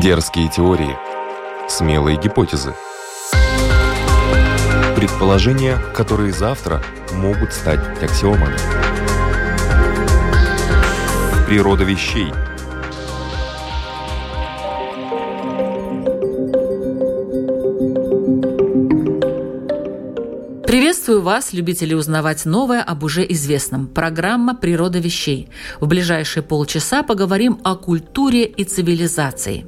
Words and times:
Дерзкие 0.00 0.48
теории. 0.48 0.96
Смелые 1.68 2.18
гипотезы. 2.18 2.74
Предположения, 4.96 5.76
которые 5.94 6.32
завтра 6.32 6.82
могут 7.12 7.52
стать 7.52 7.80
аксиомами. 8.02 8.56
Природа 11.46 11.84
вещей. 11.84 12.32
Приветствую 20.66 21.20
вас, 21.20 21.52
любители 21.52 21.92
узнавать 21.92 22.46
новое 22.46 22.82
об 22.82 23.02
уже 23.02 23.30
известном. 23.30 23.86
Программа 23.86 24.54
«Природа 24.54 25.00
вещей». 25.00 25.50
В 25.80 25.86
ближайшие 25.86 26.42
полчаса 26.42 27.02
поговорим 27.02 27.60
о 27.62 27.76
культуре 27.76 28.46
и 28.46 28.64
цивилизации. 28.64 29.66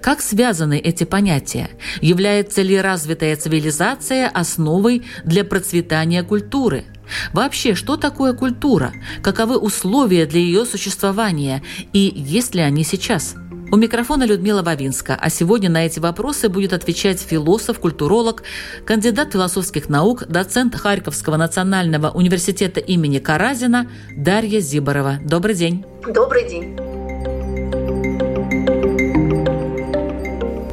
Как 0.00 0.20
связаны 0.20 0.78
эти 0.78 1.04
понятия? 1.04 1.70
Является 2.00 2.62
ли 2.62 2.80
развитая 2.80 3.36
цивилизация 3.36 4.28
основой 4.28 5.02
для 5.24 5.44
процветания 5.44 6.22
культуры? 6.22 6.84
Вообще, 7.32 7.74
что 7.74 7.96
такое 7.96 8.32
культура? 8.32 8.92
Каковы 9.22 9.58
условия 9.58 10.26
для 10.26 10.40
ее 10.40 10.64
существования? 10.64 11.62
И 11.92 12.12
есть 12.14 12.54
ли 12.54 12.62
они 12.62 12.84
сейчас? 12.84 13.34
У 13.70 13.76
микрофона 13.76 14.24
Людмила 14.24 14.62
Вавинска, 14.62 15.18
а 15.20 15.30
сегодня 15.30 15.68
на 15.68 15.84
эти 15.84 15.98
вопросы 15.98 16.48
будет 16.48 16.72
отвечать 16.72 17.20
философ, 17.20 17.80
культуролог, 17.80 18.44
кандидат 18.86 19.32
философских 19.32 19.88
наук, 19.88 20.26
доцент 20.28 20.76
Харьковского 20.76 21.36
национального 21.36 22.10
университета 22.10 22.78
имени 22.78 23.18
Каразина 23.18 23.90
Дарья 24.16 24.60
Зиборова. 24.60 25.18
Добрый 25.24 25.56
день. 25.56 25.84
Добрый 26.06 26.48
день. 26.48 26.93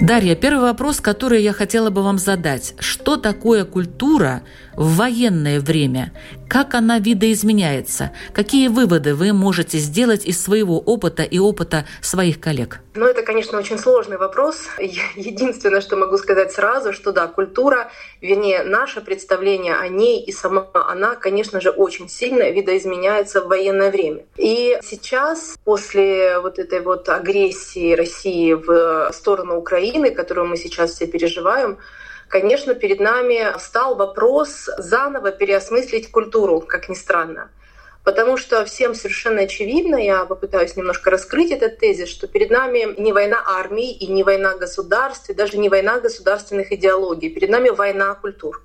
Дарья, 0.02 0.34
первый 0.34 0.64
вопрос, 0.64 1.00
который 1.00 1.44
я 1.44 1.54
хотела 1.54 1.92
бы 1.92 2.02
вам 2.02 2.18
задать. 2.18 2.74
Что 2.80 3.18
такое 3.18 3.66
культура 3.66 4.42
в 4.82 4.96
военное 4.98 5.60
время? 5.60 6.12
Как 6.50 6.74
она 6.74 6.98
видоизменяется? 6.98 8.12
Какие 8.34 8.68
выводы 8.68 9.14
вы 9.14 9.32
можете 9.32 9.78
сделать 9.78 10.26
из 10.26 10.44
своего 10.44 10.80
опыта 10.80 11.22
и 11.22 11.38
опыта 11.38 11.86
своих 12.02 12.42
коллег? 12.42 12.80
Ну, 12.96 13.06
это, 13.06 13.22
конечно, 13.22 13.60
очень 13.60 13.78
сложный 13.78 14.18
вопрос. 14.18 14.66
Единственное, 14.80 15.82
что 15.82 15.98
могу 15.98 16.18
сказать 16.18 16.52
сразу, 16.52 16.94
что 16.94 17.12
да, 17.12 17.28
культура, 17.28 17.92
вернее, 18.22 18.64
наше 18.64 19.02
представление 19.02 19.76
о 19.76 19.88
ней 19.88 20.20
и 20.24 20.32
сама 20.32 20.68
она, 20.74 21.16
конечно 21.16 21.62
же, 21.62 21.70
очень 21.70 22.10
сильно 22.10 22.50
видоизменяется 22.50 23.42
в 23.42 23.48
военное 23.50 23.92
время. 23.92 24.24
И 24.36 24.80
сейчас, 24.84 25.60
после 25.64 26.40
вот 26.40 26.58
этой 26.58 26.82
вот 26.82 27.08
агрессии 27.08 27.94
России 27.94 28.54
в 28.54 29.12
сторону 29.14 29.58
Украины, 29.58 30.10
которую 30.10 30.48
мы 30.48 30.58
сейчас 30.58 30.94
все 30.94 31.06
переживаем, 31.06 31.78
конечно, 32.32 32.74
перед 32.74 33.00
нами 33.00 33.56
встал 33.58 33.96
вопрос 33.96 34.70
заново 34.78 35.32
переосмыслить 35.32 36.10
культуру, 36.10 36.62
как 36.62 36.90
ни 36.90 36.96
странно. 36.96 37.52
Потому 38.04 38.38
что 38.38 38.66
всем 38.66 38.96
совершенно 38.96 39.42
очевидно, 39.42 39.96
я 39.98 40.26
попытаюсь 40.26 40.76
немножко 40.76 41.12
раскрыть 41.12 41.52
этот 41.52 41.78
тезис, 41.78 42.10
что 42.10 42.28
перед 42.28 42.50
нами 42.50 43.00
не 43.00 43.14
война 43.14 43.44
армии 43.46 43.92
и 43.92 44.08
не 44.08 44.24
война 44.24 44.56
государств, 44.58 45.30
и 45.30 45.36
даже 45.36 45.60
не 45.60 45.70
война 45.70 46.00
государственных 46.00 46.72
идеологий, 46.72 47.30
перед 47.30 47.50
нами 47.50 47.70
война 47.70 48.16
культур. 48.16 48.64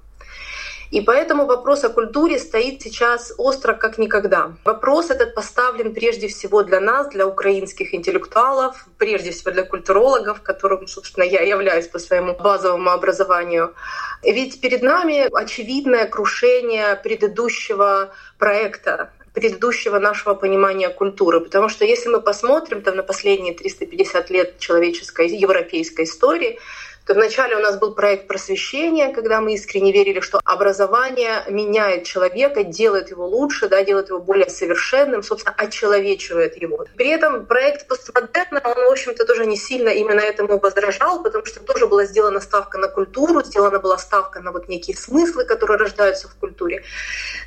И 0.97 1.03
поэтому 1.03 1.45
вопрос 1.45 1.85
о 1.85 1.91
культуре 1.91 2.39
стоит 2.39 2.81
сейчас 2.81 3.31
остро 3.37 3.75
как 3.75 3.99
никогда. 3.99 4.53
Вопрос 4.65 5.11
этот 5.11 5.35
поставлен 5.35 5.93
прежде 5.93 6.27
всего 6.27 6.63
для 6.63 6.81
нас, 6.81 7.09
для 7.09 7.27
украинских 7.27 7.95
интеллектуалов, 7.95 8.87
прежде 8.97 9.31
всего 9.31 9.51
для 9.51 9.65
культурологов, 9.65 10.41
которым, 10.41 10.87
собственно, 10.87 11.25
я 11.25 11.43
являюсь 11.43 11.87
по 11.87 11.99
своему 11.99 12.33
базовому 12.33 12.89
образованию. 12.89 13.75
Ведь 14.23 14.59
перед 14.63 14.81
нами 14.81 15.29
очевидное 15.39 16.07
крушение 16.07 16.97
предыдущего 16.97 18.09
проекта 18.39 19.11
предыдущего 19.35 19.99
нашего 19.99 20.33
понимания 20.35 20.89
культуры. 20.89 21.41
Потому 21.41 21.69
что 21.69 21.85
если 21.85 22.09
мы 22.09 22.23
посмотрим 22.23 22.81
там, 22.81 22.97
на 22.97 23.03
последние 23.03 23.53
350 23.53 24.31
лет 24.31 24.59
человеческой, 24.59 25.29
европейской 25.29 26.07
истории, 26.07 26.59
то 27.07 27.15
вначале 27.15 27.57
у 27.57 27.61
нас 27.61 27.79
был 27.79 27.95
проект 27.95 28.27
просвещения, 28.27 29.13
когда 29.13 29.41
мы 29.41 29.55
искренне 29.55 29.93
верили, 29.93 30.19
что 30.19 30.41
образование 30.45 31.45
меняет 31.49 32.03
человека, 32.03 32.65
делает 32.65 33.11
его 33.11 33.27
лучше, 33.27 33.69
да, 33.69 33.85
делает 33.85 34.09
его 34.09 34.19
более 34.19 34.51
совершенным, 34.51 35.23
собственно, 35.23 35.55
очеловечивает 35.57 36.61
его. 36.61 36.85
При 36.97 37.09
этом 37.09 37.47
проект 37.47 37.87
постмодерна, 37.87 38.61
он, 38.65 38.75
в 38.75 38.91
общем-то, 38.91 39.25
тоже 39.25 39.47
не 39.47 39.57
сильно 39.57 39.91
именно 39.91 40.19
этому 40.19 40.59
возражал, 40.59 41.23
потому 41.23 41.47
что 41.47 41.61
тоже 41.61 41.87
была 41.87 42.07
сделана 42.07 42.41
ставка 42.41 42.79
на 42.79 42.89
культуру, 42.89 43.45
сделана 43.45 43.79
была 43.79 43.99
ставка 43.99 44.41
на 44.41 44.51
вот 44.51 44.69
некие 44.69 44.97
смыслы, 44.97 45.45
которые 45.45 45.79
рождаются 45.79 46.29
в 46.29 46.35
культуре. 46.35 46.83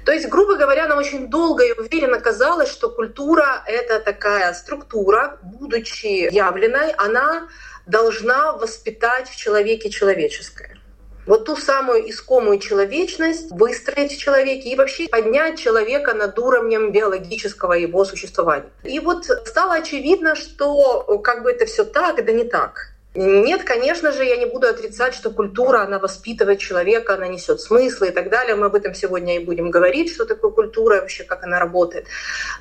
То 0.06 0.14
есть, 0.14 0.30
грубо 0.30 0.56
говоря, 0.56 0.88
нам 0.88 1.00
очень 1.00 1.28
долго 1.30 1.66
и 1.66 1.74
уверенно 1.74 2.22
казалось, 2.22 2.70
что 2.70 2.90
культура— 2.90 3.62
это 3.68 4.00
такая 4.00 4.53
структура, 4.53 5.38
будучи 5.44 6.34
явленной, 6.34 6.91
она 6.94 7.50
должна 7.89 8.53
воспитать 8.53 9.29
в 9.29 9.35
человеке 9.35 9.89
человеческое. 9.89 10.77
Вот 11.25 11.45
ту 11.45 11.55
самую 11.57 12.09
искомую 12.09 12.59
человечность 12.59 13.51
выстроить 13.51 14.13
в 14.13 14.19
человеке 14.19 14.69
и 14.69 14.75
вообще 14.75 15.07
поднять 15.07 15.59
человека 15.59 16.13
над 16.13 16.39
уровнем 16.39 16.91
биологического 16.91 17.73
его 17.73 18.05
существования. 18.05 18.69
И 18.83 18.99
вот 18.99 19.25
стало 19.25 19.75
очевидно, 19.75 20.35
что 20.35 21.03
как 21.23 21.44
бы 21.44 21.51
это 21.51 21.66
все 21.66 21.83
так, 21.83 22.25
да 22.25 22.31
не 22.31 22.45
так. 22.45 22.94
Нет, 23.16 23.63
конечно 23.63 24.11
же, 24.11 24.23
я 24.23 24.38
не 24.38 24.45
буду 24.45 24.67
отрицать, 24.67 25.16
что 25.16 25.31
культура, 25.31 25.81
она 25.81 25.99
воспитывает 25.99 26.59
человека, 26.59 27.16
она 27.16 27.28
несет 27.28 27.59
смыслы 27.59 28.09
и 28.09 28.11
так 28.11 28.29
далее. 28.29 28.55
Мы 28.55 28.67
об 28.67 28.75
этом 28.75 28.94
сегодня 28.94 29.35
и 29.35 29.44
будем 29.44 29.72
говорить, 29.72 30.13
что 30.13 30.25
такое 30.25 30.51
культура 30.51 30.97
и 30.97 30.99
вообще, 31.01 31.23
как 31.23 31.44
она 31.44 31.59
работает. 31.59 32.05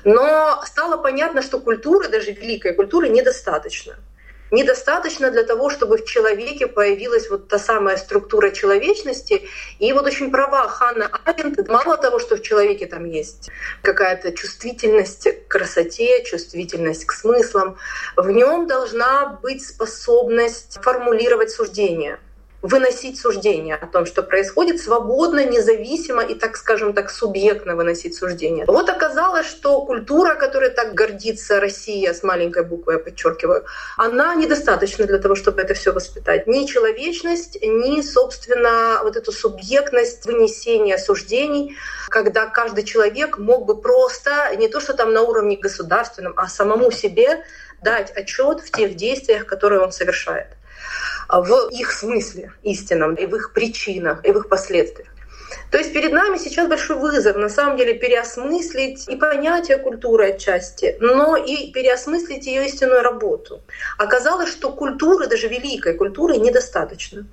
Но 0.03 0.61
стало 0.65 0.97
понятно, 0.97 1.41
что 1.43 1.59
культуры, 1.59 2.07
даже 2.07 2.31
великой 2.31 2.73
культуры, 2.73 3.09
недостаточно 3.09 3.95
недостаточно 4.51 5.31
для 5.31 5.43
того, 5.43 5.69
чтобы 5.69 5.97
в 5.97 6.05
человеке 6.05 6.67
появилась 6.67 7.29
вот 7.29 7.47
та 7.47 7.59
самая 7.59 7.97
структура 7.97 8.51
человечности. 8.51 9.47
И 9.79 9.93
вот 9.93 10.05
очень 10.05 10.31
права 10.31 10.67
Ханна 10.67 11.09
Аренд, 11.25 11.67
мало 11.67 11.97
того, 11.97 12.19
что 12.19 12.35
в 12.37 12.41
человеке 12.41 12.85
там 12.85 13.05
есть 13.05 13.49
какая-то 13.81 14.31
чувствительность 14.31 15.27
к 15.27 15.47
красоте, 15.47 16.23
чувствительность 16.23 17.05
к 17.05 17.11
смыслам, 17.11 17.77
в 18.15 18.29
нем 18.29 18.67
должна 18.67 19.39
быть 19.41 19.65
способность 19.65 20.79
формулировать 20.81 21.51
суждения— 21.51 22.19
выносить 22.61 23.19
суждения 23.19 23.75
о 23.75 23.87
том, 23.87 24.05
что 24.05 24.21
происходит, 24.21 24.81
свободно, 24.81 25.45
независимо 25.45 26.23
и, 26.23 26.35
так 26.35 26.57
скажем 26.57 26.93
так, 26.93 27.09
субъектно 27.09 27.75
выносить 27.75 28.15
суждения. 28.15 28.65
Вот 28.67 28.89
оказалось, 28.89 29.47
что 29.47 29.81
культура, 29.85 30.35
которой 30.35 30.69
так 30.69 30.93
гордится 30.93 31.59
Россия 31.59 32.13
с 32.13 32.21
маленькой 32.23 32.63
буквы, 32.63 32.93
я 32.93 32.99
подчеркиваю, 32.99 33.65
она 33.97 34.35
недостаточна 34.35 35.05
для 35.05 35.19
того, 35.19 35.35
чтобы 35.35 35.61
это 35.61 35.73
все 35.73 35.91
воспитать. 35.91 36.47
Ни 36.47 36.65
человечность, 36.65 37.57
ни, 37.61 38.01
собственно, 38.01 38.99
вот 39.03 39.15
эту 39.15 39.31
субъектность 39.31 40.25
вынесения 40.25 40.97
суждений, 40.97 41.77
когда 42.09 42.45
каждый 42.45 42.83
человек 42.83 43.37
мог 43.37 43.65
бы 43.65 43.79
просто, 43.79 44.55
не 44.57 44.67
то 44.67 44.81
что 44.81 44.93
там 44.93 45.13
на 45.13 45.21
уровне 45.21 45.55
государственном, 45.55 46.33
а 46.35 46.47
самому 46.47 46.91
себе 46.91 47.43
дать 47.81 48.11
отчет 48.11 48.59
в 48.59 48.71
тех 48.71 48.95
действиях, 48.95 49.45
которые 49.45 49.81
он 49.81 49.93
совершает 49.93 50.58
в 51.27 51.69
их 51.71 51.91
смысле 51.91 52.53
истинном, 52.63 53.15
и 53.15 53.25
в 53.25 53.35
их 53.35 53.53
причинах, 53.53 54.25
и 54.25 54.31
в 54.31 54.37
их 54.37 54.49
последствиях. 54.49 55.09
То 55.71 55.77
есть 55.77 55.93
перед 55.93 56.11
нами 56.11 56.37
сейчас 56.37 56.67
большой 56.67 56.97
вызов, 56.97 57.35
на 57.35 57.49
самом 57.49 57.77
деле, 57.77 57.93
переосмыслить 57.93 59.07
и 59.07 59.15
понятие 59.15 59.77
культуры 59.77 60.29
отчасти, 60.29 60.97
но 60.99 61.35
и 61.35 61.71
переосмыслить 61.71 62.45
ее 62.45 62.65
истинную 62.65 63.01
работу. 63.01 63.61
Оказалось, 63.97 64.49
что 64.49 64.71
культуры, 64.71 65.27
даже 65.27 65.47
великой 65.47 65.93
культуры, 65.95 66.37
недостаточно. 66.37 67.25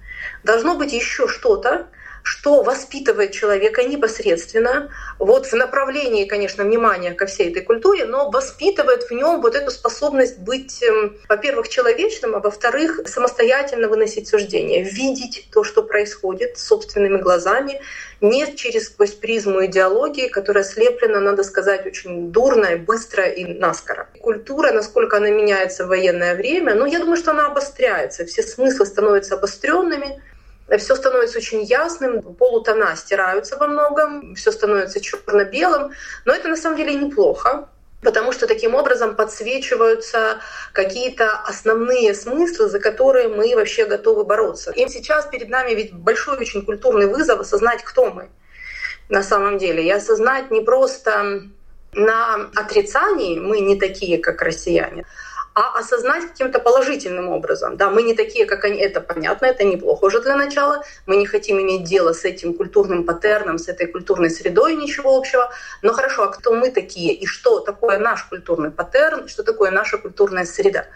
Должно 0.44 0.76
быть 0.76 0.92
еще 0.92 1.28
что-то, 1.28 1.86
что 2.26 2.64
воспитывает 2.64 3.30
человека 3.30 3.84
непосредственно, 3.84 4.90
вот 5.20 5.46
в 5.46 5.52
направлении, 5.52 6.24
конечно, 6.24 6.64
внимания 6.64 7.12
ко 7.12 7.26
всей 7.26 7.50
этой 7.50 7.62
культуре, 7.62 8.04
но 8.04 8.30
воспитывает 8.30 9.04
в 9.04 9.12
нем 9.12 9.40
вот 9.40 9.54
эту 9.54 9.70
способность 9.70 10.40
быть, 10.40 10.82
эм, 10.82 11.16
во-первых, 11.28 11.68
человечным, 11.68 12.34
а 12.34 12.40
во-вторых, 12.40 13.02
самостоятельно 13.06 13.86
выносить 13.86 14.26
суждения, 14.26 14.82
видеть 14.82 15.46
то, 15.52 15.62
что 15.62 15.84
происходит 15.84 16.58
собственными 16.58 17.18
глазами, 17.18 17.80
не 18.20 18.56
через 18.56 18.86
сквозь 18.86 19.12
призму 19.12 19.64
идеологии, 19.66 20.26
которая 20.26 20.64
слеплена, 20.64 21.20
надо 21.20 21.44
сказать, 21.44 21.86
очень 21.86 22.32
дурно, 22.32 22.76
быстро 22.76 23.24
и 23.24 23.44
наскоро. 23.44 24.08
Культура, 24.20 24.72
насколько 24.72 25.18
она 25.18 25.30
меняется 25.30 25.84
в 25.84 25.88
военное 25.90 26.34
время, 26.34 26.74
ну, 26.74 26.86
я 26.86 26.98
думаю, 26.98 27.18
что 27.18 27.30
она 27.30 27.46
обостряется, 27.46 28.24
все 28.24 28.42
смыслы 28.42 28.84
становятся 28.84 29.36
обостренными, 29.36 30.20
все 30.78 30.96
становится 30.96 31.38
очень 31.38 31.62
ясным, 31.62 32.22
полутона 32.22 32.96
стираются 32.96 33.56
во 33.56 33.68
многом, 33.68 34.34
все 34.34 34.50
становится 34.50 35.00
черно-белым, 35.00 35.92
но 36.24 36.32
это 36.32 36.48
на 36.48 36.56
самом 36.56 36.76
деле 36.76 36.94
неплохо. 36.94 37.68
потому 38.02 38.30
что 38.32 38.46
таким 38.46 38.74
образом 38.74 39.16
подсвечиваются 39.16 40.40
какие-то 40.72 41.32
основные 41.32 42.14
смыслы, 42.14 42.68
за 42.68 42.78
которые 42.78 43.28
мы 43.28 43.54
вообще 43.56 43.84
готовы 43.84 44.24
бороться. 44.24 44.70
И 44.70 44.88
сейчас 44.88 45.26
перед 45.26 45.48
нами 45.48 45.74
ведь 45.74 45.92
большой 45.92 46.38
очень 46.38 46.64
культурный 46.64 47.06
вызов 47.06 47.40
осознать, 47.40 47.82
кто 47.82 48.12
мы 48.12 48.28
на 49.08 49.22
самом 49.22 49.58
деле. 49.58 49.84
И 49.84 49.90
осознать 49.90 50.50
не 50.50 50.60
просто 50.60 51.42
на 51.92 52.50
отрицании 52.54 53.40
мы 53.40 53.60
не 53.60 53.78
такие, 53.78 54.18
как 54.18 54.42
россияне, 54.42 55.04
а 55.56 55.78
осознать 55.78 56.28
каким-то 56.28 56.58
положительным 56.58 57.30
образом. 57.30 57.78
Да, 57.78 57.88
мы 57.88 58.02
не 58.02 58.14
такие, 58.14 58.44
как 58.44 58.64
они, 58.64 58.78
это 58.78 59.00
понятно, 59.00 59.46
это 59.46 59.64
неплохо 59.64 60.04
уже 60.04 60.20
для 60.20 60.36
начала. 60.36 60.84
Мы 61.06 61.16
не 61.16 61.24
хотим 61.24 61.58
иметь 61.58 61.84
дело 61.84 62.12
с 62.12 62.26
этим 62.26 62.52
культурным 62.52 63.04
паттерном, 63.04 63.56
с 63.56 63.66
этой 63.66 63.86
культурной 63.86 64.28
средой, 64.28 64.76
ничего 64.76 65.16
общего. 65.16 65.50
Но 65.80 65.94
хорошо, 65.94 66.24
а 66.24 66.28
кто 66.28 66.52
мы 66.52 66.70
такие 66.70 67.14
и 67.14 67.24
что 67.24 67.60
такое 67.60 67.98
наш 67.98 68.24
культурный 68.24 68.70
паттерн, 68.70 69.28
что 69.28 69.44
такое 69.44 69.70
наша 69.70 69.96
культурная 69.96 70.44
среда? 70.44 70.88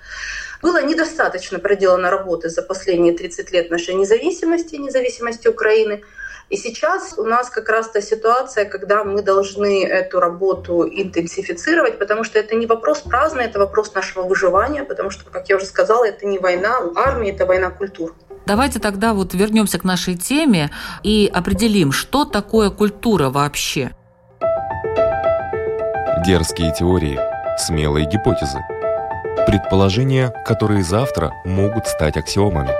Было 0.60 0.82
недостаточно 0.82 1.58
проделано 1.58 2.10
работы 2.10 2.50
за 2.50 2.60
последние 2.60 3.14
30 3.14 3.50
лет 3.52 3.70
нашей 3.70 3.94
независимости, 3.94 4.76
независимости 4.76 5.48
Украины— 5.48 6.04
и 6.50 6.56
сейчас 6.56 7.14
у 7.17 7.23
нас 7.23 7.49
как 7.49 7.69
раз 7.69 7.88
та 7.91 8.00
ситуация, 8.00 8.64
когда 8.64 9.05
мы 9.05 9.23
должны 9.23 9.85
эту 9.85 10.19
работу 10.19 10.85
интенсифицировать, 10.85 12.00
потому 12.00 12.25
что 12.25 12.41
это 12.41 12.56
не 12.56 12.67
вопрос 12.67 13.02
праздный, 13.02 13.44
это 13.44 13.61
вопрос 13.61 13.94
нашего 13.94 14.25
выживания, 14.25 14.82
потому 14.82 15.11
что, 15.11 15.31
как 15.31 15.49
я 15.49 15.56
уже 15.56 15.67
сказала, 15.67 16.05
это 16.05 16.26
не 16.26 16.41
война 16.41 16.76
армии, 16.97 17.31
это 17.31 17.47
война 17.47 17.70
культур. 17.70 18.17
Давайте 18.47 18.81
тогда 18.81 19.14
вот 19.14 19.32
вернемся 19.32 19.79
к 19.79 19.85
нашей 19.85 20.17
теме 20.17 20.70
и 21.05 21.31
определим, 21.32 21.93
что 21.93 22.25
такое 22.25 22.70
культура 22.70 23.31
вообще. 23.31 23.93
Дерзкие 26.26 26.75
теории, 26.76 27.20
смелые 27.58 28.06
гипотезы, 28.06 28.58
предположения, 29.47 30.35
которые 30.44 30.82
завтра 30.82 31.32
могут 31.44 31.87
стать 31.87 32.17
аксиомами. 32.17 32.73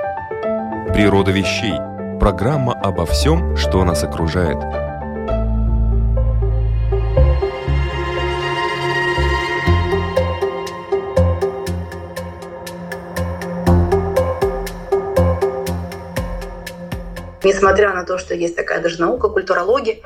Природа 0.93 1.31
вещей– 1.31 1.79
Программа 2.21 2.79
обо 2.79 3.07
всем, 3.07 3.57
что 3.57 3.83
нас 3.83 4.03
окружает. 4.03 4.55
Несмотря 17.43 17.91
на 17.95 18.05
то, 18.05 18.19
что 18.19 18.35
есть 18.35 18.55
такая 18.55 18.83
даже 18.83 19.01
наука, 19.01 19.27
культурология, 19.29 20.01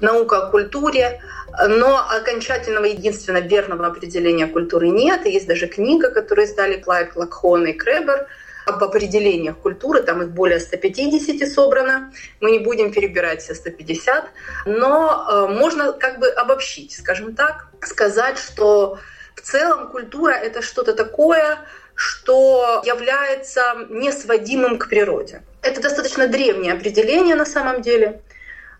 наука 0.00 0.46
о 0.46 0.50
культуре, 0.50 1.20
но 1.68 1.98
окончательного 1.98 2.86
единственно 2.86 3.42
верного 3.42 3.88
определения 3.88 4.46
культуры 4.46 4.88
нет. 4.88 5.26
Есть 5.26 5.48
даже 5.48 5.66
книга, 5.66 6.10
которую 6.10 6.46
издали 6.46 6.80
Клайд 6.80 7.14
Лакхон 7.14 7.66
и 7.66 7.74
Кребер– 7.74 8.26
об 8.66 8.82
определениях 8.82 9.58
культуры, 9.58 10.02
там 10.02 10.22
их 10.22 10.30
более 10.30 10.60
150 10.60 11.48
собрано, 11.48 12.12
мы 12.40 12.52
не 12.52 12.58
будем 12.58 12.92
перебирать 12.92 13.42
все 13.42 13.54
150, 13.54 14.30
но 14.66 15.26
э, 15.28 15.46
можно 15.52 15.92
как 15.92 16.18
бы 16.18 16.28
обобщить, 16.28 16.92
скажем 16.92 17.34
так, 17.34 17.68
сказать, 17.80 18.38
что 18.38 18.98
в 19.34 19.40
целом 19.40 19.90
культура— 19.90 20.32
это 20.32 20.62
что-то 20.62 20.92
такое, 20.92 21.58
что 21.94 22.82
является 22.84 23.86
несводимым 23.90 24.78
к 24.78 24.88
природе. 24.88 25.42
Это 25.62 25.80
достаточно 25.80 26.26
древнее 26.26 26.72
определение 26.72 27.34
на 27.34 27.44
самом 27.44 27.82
деле, 27.82 28.22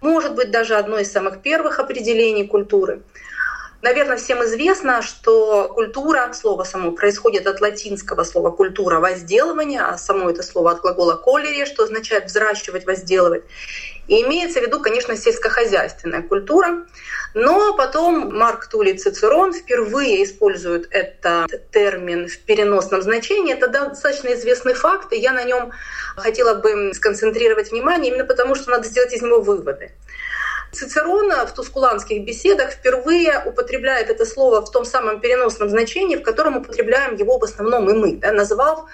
может 0.00 0.34
быть 0.34 0.50
даже 0.50 0.76
одно 0.76 0.98
из 0.98 1.12
самых 1.12 1.42
первых 1.42 1.78
определений 1.78 2.46
культуры. 2.46 3.02
Наверное, 3.82 4.16
всем 4.16 4.44
известно, 4.44 5.02
что 5.02 5.68
культура, 5.68 6.32
слово 6.34 6.62
само, 6.62 6.92
происходит 6.92 7.48
от 7.48 7.60
латинского 7.60 8.22
слова 8.22 8.52
«культура»— 8.52 8.98
возделывание, 9.00 9.80
а 9.80 9.98
само 9.98 10.30
это 10.30 10.44
слово 10.44 10.70
от 10.70 10.82
глагола 10.82 11.16
«колери», 11.16 11.64
что 11.64 11.82
означает 11.82 12.26
«взращивать», 12.26 12.86
«возделывать». 12.86 13.42
И 14.06 14.22
имеется 14.22 14.60
в 14.60 14.62
виду, 14.62 14.80
конечно, 14.80 15.16
сельскохозяйственная 15.16 16.22
культура. 16.22 16.86
Но 17.34 17.74
потом 17.76 18.36
Марк 18.36 18.68
Тулей 18.68 18.98
Цицерон 18.98 19.52
впервые 19.52 20.22
использует 20.22 20.86
этот 20.90 21.70
термин 21.70 22.28
в 22.28 22.38
переносном 22.40 23.02
значении. 23.02 23.54
Это 23.54 23.66
достаточно 23.66 24.34
известный 24.34 24.74
факт, 24.74 25.12
и 25.12 25.18
я 25.18 25.32
на 25.32 25.42
нем 25.42 25.72
хотела 26.16 26.54
бы 26.54 26.92
сконцентрировать 26.94 27.72
внимание, 27.72 28.12
именно 28.12 28.26
потому 28.26 28.54
что 28.54 28.70
надо 28.70 28.86
сделать 28.86 29.12
из 29.12 29.22
него 29.22 29.40
выводы. 29.40 29.92
Цицерон 30.72 31.30
в 31.46 31.52
тускуланских 31.52 32.24
беседах 32.24 32.70
впервые 32.72 33.42
употребляет 33.44 34.08
это 34.08 34.24
слово 34.24 34.64
в 34.64 34.70
том 34.70 34.86
самом 34.86 35.20
переносном 35.20 35.68
значении, 35.68 36.16
в 36.16 36.22
котором 36.22 36.56
употребляем 36.56 37.14
его 37.16 37.38
в 37.38 37.44
основном 37.44 37.90
и 37.90 37.92
мы, 37.92 38.16
да, 38.16 38.32
назвав 38.32 38.86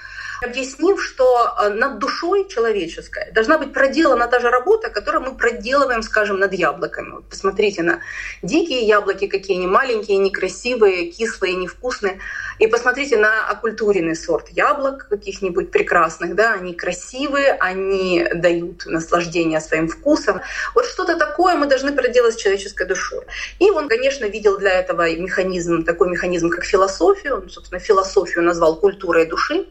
объяснив, 0.43 1.03
что 1.03 1.55
э, 1.61 1.69
над 1.71 1.99
душой 1.99 2.49
человеческой 2.49 3.31
должна 3.33 3.59
быть 3.59 3.73
проделана 3.73 4.27
та 4.29 4.41
же 4.41 4.51
работа, 4.51 4.91
которую 4.91 5.23
мы 5.23 5.37
проделываем, 5.37 6.03
скажем, 6.03 6.39
над 6.39 6.53
яблоками. 6.53 7.11
Вот 7.11 7.25
посмотрите 7.29 7.83
на 7.83 8.01
дикие 8.43 8.81
яблоки, 8.81 9.27
какие 9.27 9.57
они 9.57 9.67
маленькие, 9.67 10.19
некрасивые, 10.19 11.11
кислые, 11.11 11.55
невкусные. 11.55 12.21
И 12.59 12.67
посмотрите 12.67 13.17
на 13.17 13.49
окультуренный 13.49 14.17
сорт 14.17 14.49
яблок 14.51 15.09
каких-нибудь 15.09 15.71
прекрасных. 15.71 16.35
Да? 16.35 16.55
Они 16.55 16.75
красивые, 16.75 17.53
они 17.53 18.27
дают 18.35 18.87
наслаждение 18.87 19.61
своим 19.61 19.89
вкусом. 19.89 20.41
Вот 20.75 20.85
что-то 20.87 21.17
такое 21.17 21.55
мы 21.55 21.67
должны 21.67 21.93
проделать 21.93 22.35
с 22.35 22.43
человеческой 22.43 22.87
душой. 22.87 23.25
И 23.59 23.71
он, 23.71 23.89
конечно, 23.89 24.25
видел 24.25 24.59
для 24.59 24.73
этого 24.73 25.15
механизм, 25.17 25.85
такой 25.85 26.11
механизм, 26.11 26.51
как 26.51 26.65
философию. 26.65 27.37
Он, 27.37 27.51
собственно, 27.51 27.81
философию 27.81 28.45
назвал 28.45 28.77
культурой 28.77 29.27
души. 29.27 29.67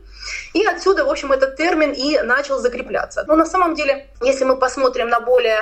И 0.58 0.66
отсюда, 0.66 1.06
в 1.06 1.10
общем, 1.12 1.32
этот 1.32 1.56
термин 1.56 1.92
и 1.92 2.20
начал 2.22 2.58
закрепляться. 2.58 3.24
Но 3.28 3.36
на 3.36 3.46
самом 3.46 3.76
деле, 3.76 4.08
если 4.24 4.44
мы 4.44 4.58
посмотрим 4.58 5.08
на 5.08 5.20
более 5.20 5.62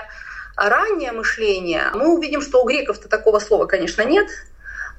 раннее 0.55 1.11
мышление, 1.11 1.89
мы 1.93 2.15
увидим, 2.15 2.41
что 2.41 2.63
у 2.63 2.65
греков-то 2.65 3.09
такого 3.09 3.39
слова, 3.39 3.65
конечно, 3.65 4.03
нет, 4.03 4.27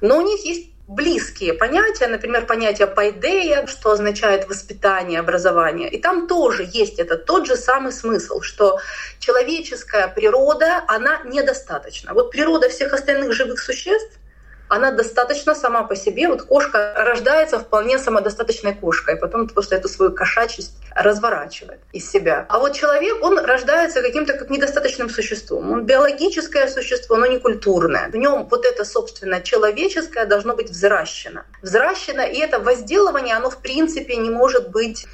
но 0.01 0.19
у 0.19 0.21
них 0.21 0.45
есть 0.45 0.69
близкие 0.87 1.55
понятия, 1.55 2.05
например, 2.05 2.45
понятие 2.45 2.85
пайдея, 2.85 3.65
что 3.65 3.89
означает 3.89 4.47
воспитание, 4.47 5.19
образование. 5.19 5.89
И 5.89 5.99
там 5.99 6.27
тоже 6.27 6.69
есть 6.71 6.99
этот 6.99 7.25
тот 7.25 7.47
же 7.47 7.55
самый 7.55 7.91
смысл, 7.91 8.41
что 8.41 8.79
человеческая 9.17 10.07
природа, 10.09 10.83
она 10.87 11.23
недостаточна. 11.25 12.13
Вот 12.13 12.29
природа 12.29 12.69
всех 12.69 12.93
остальных 12.93 13.33
живых 13.33 13.59
существ 13.59 14.19
она 14.69 14.91
достаточно 14.91 15.55
сама 15.55 15.83
по 15.83 15.95
себе. 15.95 16.27
Вот 16.27 16.43
кошка 16.43 16.93
рождается 16.95 17.59
вполне 17.59 17.97
самодостаточной 17.97 18.73
кошкой, 18.73 19.15
и 19.15 19.19
потом 19.19 19.47
просто 19.47 19.75
эту 19.75 19.87
свою 19.87 20.11
кошачесть 20.11 20.73
разворачивает 20.95 21.79
из 21.93 22.09
себя. 22.09 22.45
А 22.49 22.59
вот 22.59 22.73
человек, 22.73 23.23
он 23.23 23.39
рождается 23.39 24.01
каким-то 24.01 24.33
как 24.33 24.49
недостаточным 24.49 25.09
существом. 25.09 25.71
Он 25.71 25.85
биологическое 25.85 26.67
существо, 26.67 27.15
но 27.17 27.25
не 27.27 27.39
культурное. 27.39 28.09
В 28.09 28.15
нем 28.15 28.47
вот 28.49 28.65
это, 28.65 28.83
собственно, 28.85 29.41
человеческое 29.41 30.25
должно 30.25 30.55
быть 30.55 30.69
взращено. 30.69 31.45
Взращено, 31.61 32.21
и 32.21 32.37
это 32.39 32.59
возделывание, 32.59 33.35
оно 33.35 33.49
в 33.49 33.61
принципе 33.61 34.15
не 34.17 34.29
может 34.29 34.69
быть 34.69 35.07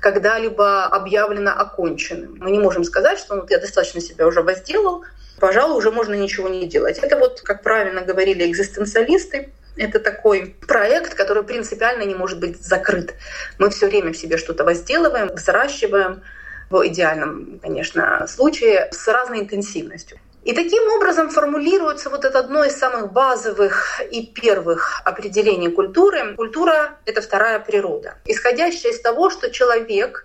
когда-либо 0.00 0.84
объявлено 0.84 1.52
оконченным. 1.52 2.36
Мы 2.40 2.50
не 2.50 2.58
можем 2.58 2.84
сказать, 2.84 3.18
что 3.18 3.36
ну, 3.36 3.46
я 3.48 3.58
достаточно 3.58 4.00
себя 4.00 4.26
уже 4.26 4.42
возделал, 4.42 5.04
пожалуй, 5.40 5.78
уже 5.78 5.90
можно 5.90 6.14
ничего 6.14 6.48
не 6.48 6.66
делать. 6.66 6.98
Это 6.98 7.18
вот, 7.18 7.40
как 7.40 7.62
правильно 7.62 8.02
говорили 8.02 8.46
экзистенциалисты, 8.46 9.50
это 9.76 9.98
такой 9.98 10.56
проект, 10.66 11.14
который 11.14 11.42
принципиально 11.42 12.02
не 12.02 12.14
может 12.14 12.38
быть 12.38 12.62
закрыт. 12.62 13.14
Мы 13.58 13.70
все 13.70 13.86
время 13.86 14.12
в 14.12 14.16
себе 14.16 14.36
что-то 14.36 14.64
возделываем, 14.64 15.28
взращиваем, 15.28 16.22
в 16.70 16.86
идеальном, 16.86 17.58
конечно, 17.60 18.26
случае, 18.28 18.88
с 18.92 19.08
разной 19.08 19.40
интенсивностью. 19.40 20.18
И 20.44 20.54
таким 20.54 20.88
образом 20.94 21.28
формулируется 21.28 22.08
вот 22.08 22.24
это 22.24 22.38
одно 22.38 22.64
из 22.64 22.76
самых 22.76 23.12
базовых 23.12 24.00
и 24.10 24.24
первых 24.26 25.02
определений 25.04 25.68
культуры. 25.68 26.34
Культура— 26.36 26.98
это 27.04 27.20
вторая 27.20 27.58
природа, 27.58 28.14
исходящая 28.24 28.92
из 28.92 29.00
того, 29.00 29.28
что 29.28 29.50
человек 29.50 30.24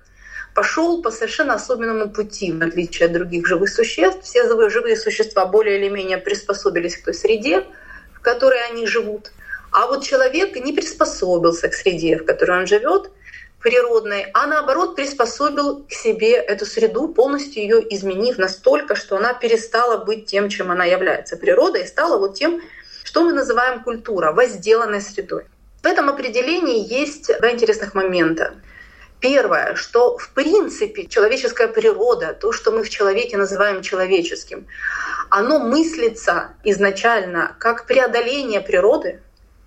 пошел 0.55 1.01
по 1.01 1.11
совершенно 1.11 1.53
особенному 1.55 2.09
пути, 2.09 2.51
в 2.51 2.63
отличие 2.63 3.07
от 3.07 3.13
других 3.13 3.45
живых 3.45 3.69
существ. 3.69 4.23
Все 4.23 4.47
живые 4.69 4.95
существа 4.95 5.45
более 5.45 5.77
или 5.77 5.89
менее 5.89 6.17
приспособились 6.17 6.97
к 6.97 7.03
той 7.03 7.13
среде, 7.13 7.65
в 8.15 8.21
которой 8.21 8.65
они 8.71 8.87
живут. 8.87 9.31
А 9.71 9.87
вот 9.87 10.03
человек 10.05 10.55
не 10.55 10.71
приспособился 10.71 11.67
к 11.67 11.73
среде, 11.73 12.17
в 12.17 12.25
которой 12.25 12.61
он 12.61 12.67
живет, 12.67 13.11
природной, 13.59 14.27
а 14.33 14.47
наоборот 14.47 14.95
приспособил 14.95 15.83
к 15.83 15.91
себе 15.91 16.33
эту 16.35 16.65
среду, 16.65 17.09
полностью 17.09 17.61
ее 17.63 17.81
изменив 17.93 18.37
настолько, 18.37 18.95
что 18.95 19.17
она 19.17 19.33
перестала 19.33 19.97
быть 20.05 20.27
тем, 20.27 20.47
чем 20.49 20.71
она 20.71 20.85
является 20.85 21.35
природой, 21.35 21.83
и 21.83 21.87
стала 21.87 22.17
вот 22.17 22.35
тем, 22.35 22.61
что 23.03 23.23
мы 23.23 23.33
называем 23.33 23.83
культура, 23.83 24.31
возделанной 24.31 25.01
средой. 25.01 25.45
В 25.83 25.85
этом 25.85 26.09
определении 26.09 26.87
есть 26.87 27.31
два 27.39 27.51
интересных 27.51 27.93
момента. 27.93 28.53
Первое, 29.19 29.75
что 29.75 30.17
в 30.17 30.29
принципе 30.29 31.05
человеческая 31.07 31.67
природа, 31.67 32.37
то, 32.39 32.51
что 32.51 32.71
мы 32.71 32.83
в 32.83 32.89
человеке 32.89 33.37
называем 33.37 33.81
человеческим, 33.81 34.67
оно 35.29 35.59
мыслится 35.59 36.55
изначально 36.63 37.55
как 37.59 37.87
преодоление 37.87 38.61
природы, 38.61 39.21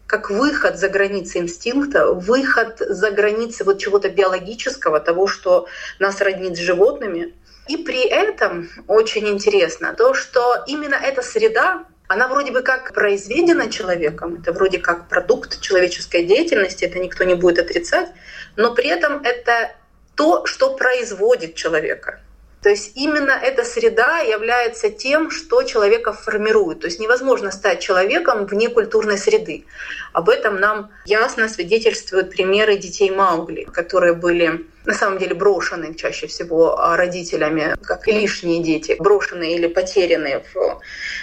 как 0.06 0.30
выход 0.30 0.78
за 0.78 0.88
границы 0.88 1.38
инстинкта, 1.38 2.12
выход 2.12 2.78
за 2.78 3.10
границы 3.10 3.64
вот 3.64 3.78
чего-то 3.78 4.08
биологического, 4.08 5.00
того, 5.00 5.26
что 5.26 5.66
нас 5.98 6.20
роднит 6.20 6.56
с 6.56 6.60
животными. 6.60 7.34
И 7.68 7.76
при 7.76 8.06
этом 8.08 8.70
очень 8.86 9.28
интересно 9.28 9.92
то, 9.92 10.14
что 10.14 10.64
именно 10.66 10.94
эта 10.94 11.20
среда, 11.20 11.84
она 12.08 12.26
вроде 12.26 12.52
бы 12.52 12.62
как 12.62 12.94
произведена 12.94 13.70
человеком, 13.70 14.36
это 14.40 14.52
вроде 14.52 14.78
как 14.78 15.08
продукт 15.08 15.60
человеческой 15.60 16.24
деятельности, 16.24 16.84
это 16.84 16.98
никто 16.98 17.24
не 17.24 17.34
будет 17.34 17.58
отрицать, 17.58 18.08
но 18.56 18.74
при 18.74 18.88
этом 18.88 19.22
это 19.22 19.72
то, 20.14 20.46
что 20.46 20.74
производит 20.74 21.54
человека. 21.54 22.20
То 22.62 22.70
есть 22.70 22.96
именно 22.96 23.30
эта 23.30 23.64
среда 23.64 24.18
является 24.18 24.90
тем, 24.90 25.30
что 25.30 25.62
человека 25.62 26.12
формирует. 26.12 26.80
То 26.80 26.86
есть 26.86 26.98
невозможно 26.98 27.52
стать 27.52 27.80
человеком 27.80 28.46
вне 28.46 28.68
культурной 28.68 29.16
среды. 29.16 29.64
Об 30.12 30.28
этом 30.28 30.58
нам 30.58 30.90
ясно 31.04 31.48
свидетельствуют 31.48 32.30
примеры 32.30 32.76
детей 32.76 33.10
Маугли, 33.10 33.64
которые 33.64 34.14
были 34.14 34.66
на 34.84 34.94
самом 34.94 35.18
деле 35.18 35.34
брошены 35.34 35.94
чаще 35.94 36.26
всего 36.26 36.76
родителями, 36.96 37.76
как 37.84 38.08
лишние 38.08 38.62
дети, 38.62 38.96
брошенные 38.98 39.54
или 39.54 39.68
потерянные 39.68 40.42
в 40.52 40.80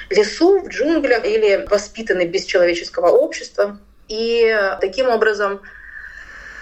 лесу, 0.09 0.61
в 0.61 0.69
джунглях 0.69 1.25
или 1.25 1.65
воспитаны 1.69 2.25
без 2.25 2.45
человеческого 2.45 3.07
общества. 3.07 3.77
И 4.07 4.55
таким 4.79 5.09
образом 5.09 5.61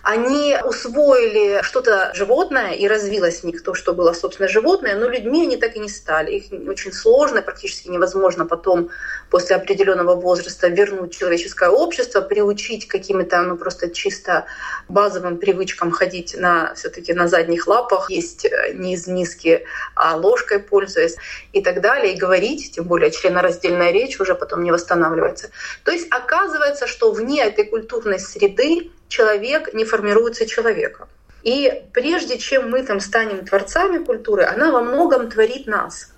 они 0.04 0.58
усвоили 0.66 1.62
что-то 1.64 2.12
животное 2.14 2.72
и 2.72 2.90
развилось 2.90 3.40
в 3.40 3.46
них 3.46 3.64
то, 3.64 3.74
что 3.74 3.94
было, 3.94 4.12
собственно, 4.12 4.50
животное, 4.50 4.98
но 4.98 5.08
людьми 5.08 5.44
они 5.44 5.56
так 5.56 5.78
и 5.78 5.80
не 5.80 5.88
стали. 5.88 6.34
Их 6.34 6.70
очень 6.70 6.92
сложно, 6.92 7.42
практически 7.42 7.88
невозможно 7.88 8.46
потом 8.46 8.90
после 9.30 9.56
определенного 9.56 10.16
возраста 10.16 10.68
вернуть 10.68 11.18
человеческое 11.18 11.70
общество, 11.70 12.20
приучить 12.20 12.86
какими-то, 12.86 13.44
ну 13.44 13.56
просто 13.56 13.90
чисто 13.92 14.44
базовым 14.90 15.38
привычкам 15.38 15.92
ходить 15.92 16.36
на 16.38 16.74
все-таки 16.76 17.14
на 17.14 17.30
задних 17.30 17.66
лапах, 17.68 18.12
есть 18.12 18.44
э, 18.44 18.74
не 18.74 18.96
из 18.96 19.08
миски, 19.08 19.66
а 19.96 20.18
ложкой 20.18 20.60
пользуясь 20.60 21.16
и 21.54 21.62
так 21.62 21.80
далее, 21.80 22.14
и 22.14 22.18
говорить, 22.18 22.74
тем 22.74 22.84
более 22.86 23.10
членораздельная 23.10 23.92
речь 23.92 24.20
уже 24.20 24.36
потом 24.36 24.64
не 24.64 24.72
восстанавливается. 24.74 25.50
То 25.86 25.94
есть 25.94 26.08
оказывается, 26.12 26.88
что 26.88 27.14
вне 27.14 27.42
этой 27.42 27.64
культурной 27.64 28.20
среды 28.20 28.92
человек 29.14 29.74
не 29.76 29.86
формируется 29.86 30.48
человеком. 30.48 31.08
И 31.44 31.84
прежде 31.94 32.40
чем 32.40 32.72
мы 32.72 32.82
там 32.84 33.00
станем 33.00 33.46
творцами 33.46 34.04
культуры, 34.04 34.44
она 34.44 34.72
во 34.72 34.82
многом 34.82 35.30
творит 35.30 35.68
нас. 35.68 36.12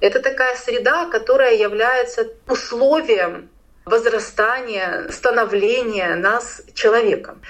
Это 0.00 0.20
такая 0.20 0.56
среда, 0.56 1.06
которая 1.10 1.54
является 1.54 2.28
условием 2.48 3.50
возрастания, 3.84 5.08
становления 5.10 6.14
нас 6.14 6.62
человеком. 6.72 7.42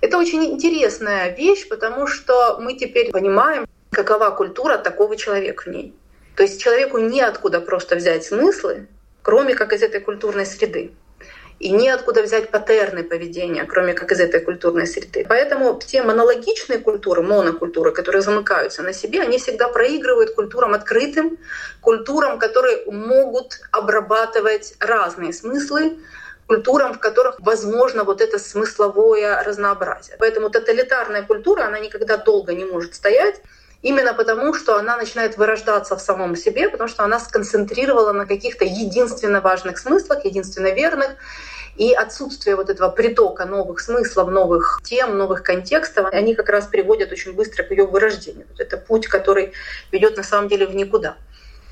Это 0.00 0.18
очень 0.18 0.44
интересная 0.44 1.28
вещь, 1.36 1.68
потому 1.68 2.08
что 2.08 2.58
мы 2.58 2.74
теперь 2.74 3.12
понимаем, 3.12 3.64
какова 3.92 4.30
культура 4.30 4.76
такого 4.78 5.16
человека 5.16 5.62
в 5.64 5.66
ней. 5.68 5.94
То 6.36 6.42
есть 6.42 6.60
человеку 6.60 6.98
неоткуда 6.98 7.60
просто 7.60 7.94
взять 7.94 8.24
смыслы, 8.24 8.88
кроме 9.22 9.54
как 9.54 9.72
из 9.72 9.82
этой 9.82 10.00
культурной 10.00 10.46
среды 10.46 10.90
и 11.62 11.70
неоткуда 11.70 12.22
взять 12.22 12.50
паттерны 12.50 13.04
поведения, 13.04 13.64
кроме 13.64 13.94
как 13.94 14.10
из 14.10 14.18
этой 14.18 14.40
культурной 14.40 14.84
среды. 14.84 15.24
Поэтому 15.28 15.78
те 15.78 16.02
монологичные 16.02 16.80
культуры, 16.80 17.22
монокультуры, 17.22 17.92
которые 17.92 18.20
замыкаются 18.20 18.82
на 18.82 18.92
себе, 18.92 19.22
они 19.22 19.38
всегда 19.38 19.68
проигрывают 19.68 20.34
культурам 20.34 20.74
открытым, 20.74 21.38
культурам, 21.80 22.40
которые 22.40 22.84
могут 22.90 23.60
обрабатывать 23.70 24.74
разные 24.80 25.32
смыслы, 25.32 25.98
культурам, 26.48 26.94
в 26.94 26.98
которых 26.98 27.36
возможно 27.38 28.02
вот 28.02 28.20
это 28.20 28.40
смысловое 28.40 29.40
разнообразие. 29.44 30.16
Поэтому 30.18 30.50
тоталитарная 30.50 31.22
культура, 31.22 31.62
она 31.62 31.78
никогда 31.78 32.16
долго 32.16 32.54
не 32.54 32.64
может 32.64 32.96
стоять, 32.96 33.40
именно 33.82 34.14
потому, 34.14 34.52
что 34.52 34.76
она 34.76 34.96
начинает 34.96 35.36
вырождаться 35.36 35.96
в 35.96 36.00
самом 36.00 36.34
себе, 36.34 36.68
потому 36.68 36.88
что 36.88 37.04
она 37.04 37.20
сконцентрировала 37.20 38.12
на 38.12 38.26
каких-то 38.26 38.64
единственно 38.64 39.40
важных 39.40 39.78
смыслах, 39.78 40.24
единственно 40.24 40.72
верных, 40.72 41.10
и 41.76 41.92
отсутствие 41.92 42.56
вот 42.56 42.70
этого 42.70 42.90
притока 42.90 43.44
новых 43.44 43.80
смыслов, 43.80 44.28
новых 44.28 44.80
тем, 44.84 45.16
новых 45.16 45.42
контекстов, 45.42 46.08
они 46.12 46.34
как 46.34 46.48
раз 46.48 46.66
приводят 46.66 47.12
очень 47.12 47.32
быстро 47.32 47.62
к 47.62 47.70
ее 47.70 47.86
вырождению. 47.86 48.46
Это 48.58 48.76
путь, 48.76 49.06
который 49.06 49.52
ведет 49.90 50.16
на 50.16 50.22
самом 50.22 50.48
деле 50.48 50.66
в 50.66 50.74
никуда. 50.74 51.16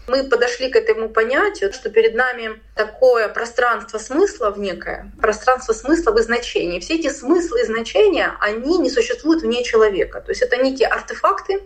Мы 0.07 0.25
подошли 0.25 0.71
к 0.71 0.76
этому 0.76 1.09
понятию, 1.09 1.73
что 1.73 1.88
перед 1.90 2.14
нами 2.14 2.61
такое 2.75 3.28
пространство 3.28 3.99
смыслов 3.99 4.57
некое, 4.57 5.12
пространство 5.21 5.73
смыслов 5.73 6.19
и 6.19 6.23
значений. 6.23 6.80
Все 6.80 6.97
эти 6.97 7.09
смыслы 7.09 7.61
и 7.61 7.64
значения, 7.64 8.33
они 8.40 8.78
не 8.78 8.90
существуют 8.90 9.42
вне 9.42 9.62
человека. 9.62 10.21
То 10.21 10.30
есть 10.30 10.42
это 10.42 10.57
некие 10.57 10.88
артефакты, 10.88 11.62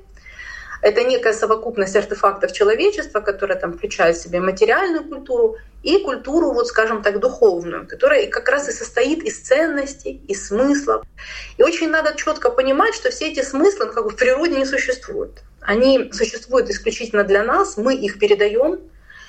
это 0.84 1.02
некая 1.02 1.32
совокупность 1.32 1.96
артефактов 1.96 2.52
человечества, 2.52 3.20
которая 3.20 3.58
там 3.58 3.72
включает 3.72 4.16
в 4.16 4.22
себя 4.22 4.42
материальную 4.42 5.04
культуру 5.04 5.56
и 5.82 5.96
культуру, 6.04 6.52
вот 6.52 6.66
скажем 6.66 7.02
так, 7.02 7.20
духовную, 7.20 7.86
которая 7.86 8.26
как 8.26 8.46
раз 8.50 8.68
и 8.68 8.72
состоит 8.72 9.22
из 9.22 9.40
ценностей, 9.40 10.20
из 10.28 10.48
смыслов. 10.48 11.02
И 11.56 11.62
очень 11.62 11.88
надо 11.88 12.14
четко 12.14 12.50
понимать, 12.50 12.94
что 12.94 13.10
все 13.10 13.30
эти 13.30 13.40
смыслы 13.40 13.86
как 13.86 14.04
бы 14.04 14.10
в 14.10 14.16
природе 14.16 14.56
не 14.56 14.66
существуют. 14.66 15.42
Они 15.62 16.12
существуют 16.12 16.68
исключительно 16.68 17.24
для 17.24 17.42
нас, 17.42 17.78
мы 17.78 17.94
их 17.94 18.18
передаем, 18.18 18.80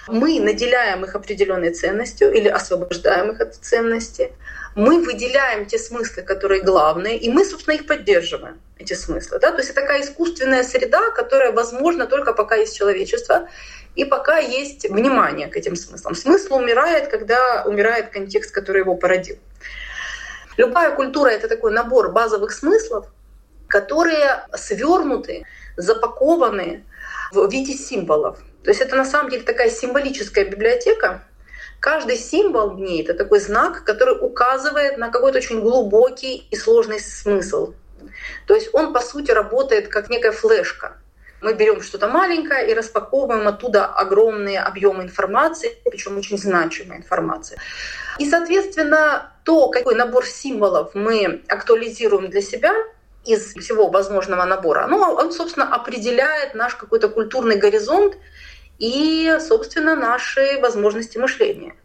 мы 0.10 0.42
наделяем 0.42 1.06
их 1.06 1.16
определенной 1.16 1.74
ценностью 1.74 2.34
или 2.34 2.50
освобождаем 2.50 3.32
их 3.32 3.40
от 3.40 3.56
ценности 3.56 4.34
мы 4.76 5.02
выделяем 5.02 5.66
те 5.66 5.78
смыслы, 5.78 6.24
которые 6.24 6.62
главные, 6.62 7.18
и 7.18 7.30
мы, 7.30 7.46
собственно, 7.46 7.76
их 7.76 7.88
поддерживаем, 7.88 8.60
эти 8.78 8.94
смыслы. 8.94 9.40
Да? 9.40 9.52
То 9.52 9.58
есть 9.58 9.70
это 9.70 9.82
такая 9.82 10.02
искусственная 10.02 10.64
среда, 10.64 11.12
которая 11.12 11.52
возможна 11.52 12.08
только 12.08 12.34
пока 12.34 12.56
есть 12.56 12.76
человечество 12.78 13.48
и 13.96 14.06
пока 14.06 14.38
есть 14.38 14.90
внимание 14.90 15.48
к 15.48 15.56
этим 15.56 15.76
смыслам. 15.76 16.16
Смысл 16.16 16.56
умирает, 16.56 17.08
когда 17.08 17.64
умирает 17.66 18.10
контекст, 18.10 18.52
который 18.52 18.82
его 18.82 18.96
породил. 18.96 19.38
Любая 20.58 20.96
культура— 20.96 21.30
это 21.32 21.48
такой 21.48 21.72
набор 21.72 22.12
базовых 22.12 22.52
смыслов, 22.52 23.08
которые 23.68 24.46
свернуты, 24.54 25.46
запакованы 25.78 26.84
в 27.32 27.50
виде 27.50 27.74
символов. 27.74 28.40
То 28.64 28.70
есть 28.72 28.82
это 28.82 28.96
на 28.96 29.06
самом 29.06 29.30
деле 29.30 29.44
такая 29.44 29.70
символическая 29.70 30.46
библиотека, 30.46 31.24
Каждый 31.86 32.18
символ 32.18 32.72
в 32.72 32.80
ней— 32.80 33.04
это 33.04 33.14
такой 33.14 33.40
знак, 33.40 33.84
который 33.84 34.18
указывает 34.20 34.98
на 34.98 35.12
какой-то 35.12 35.38
очень 35.38 35.62
глубокий 35.62 36.48
и 36.50 36.56
сложный 36.56 37.00
смысл. 37.00 37.74
То 38.48 38.56
есть 38.56 38.70
он, 38.74 38.94
по 38.94 39.00
сути, 39.00 39.32
работает 39.32 39.88
как 39.88 40.10
некая 40.10 40.32
флешка. 40.32 40.98
Мы 41.42 41.54
берем 41.54 41.82
что-то 41.82 42.08
маленькое 42.08 42.72
и 42.72 42.74
распаковываем 42.74 43.48
оттуда 43.48 43.86
огромные 43.86 44.60
объемы 44.60 45.04
информации, 45.04 45.78
причем 45.86 46.18
очень 46.18 46.38
значимой 46.38 46.98
информации. 46.98 47.58
И, 48.18 48.30
соответственно, 48.30 49.32
то, 49.44 49.70
какой 49.70 49.96
набор 49.96 50.26
символов 50.26 50.96
мы 50.96 51.44
актуализируем 51.48 52.30
для 52.30 52.42
себя, 52.42 52.74
из 53.26 53.56
всего 53.56 53.88
возможного 53.90 54.46
набора, 54.46 54.88
ну, 54.88 54.98
он, 54.98 55.32
собственно, 55.32 55.74
определяет 55.74 56.54
наш 56.54 56.76
какой-то 56.76 57.10
культурный 57.10 57.58
горизонт 57.58 58.18
и, 58.78 59.38
собственно, 59.40 59.96
наши 59.96 60.60
возможности 60.62 61.18
мышления. 61.18 61.76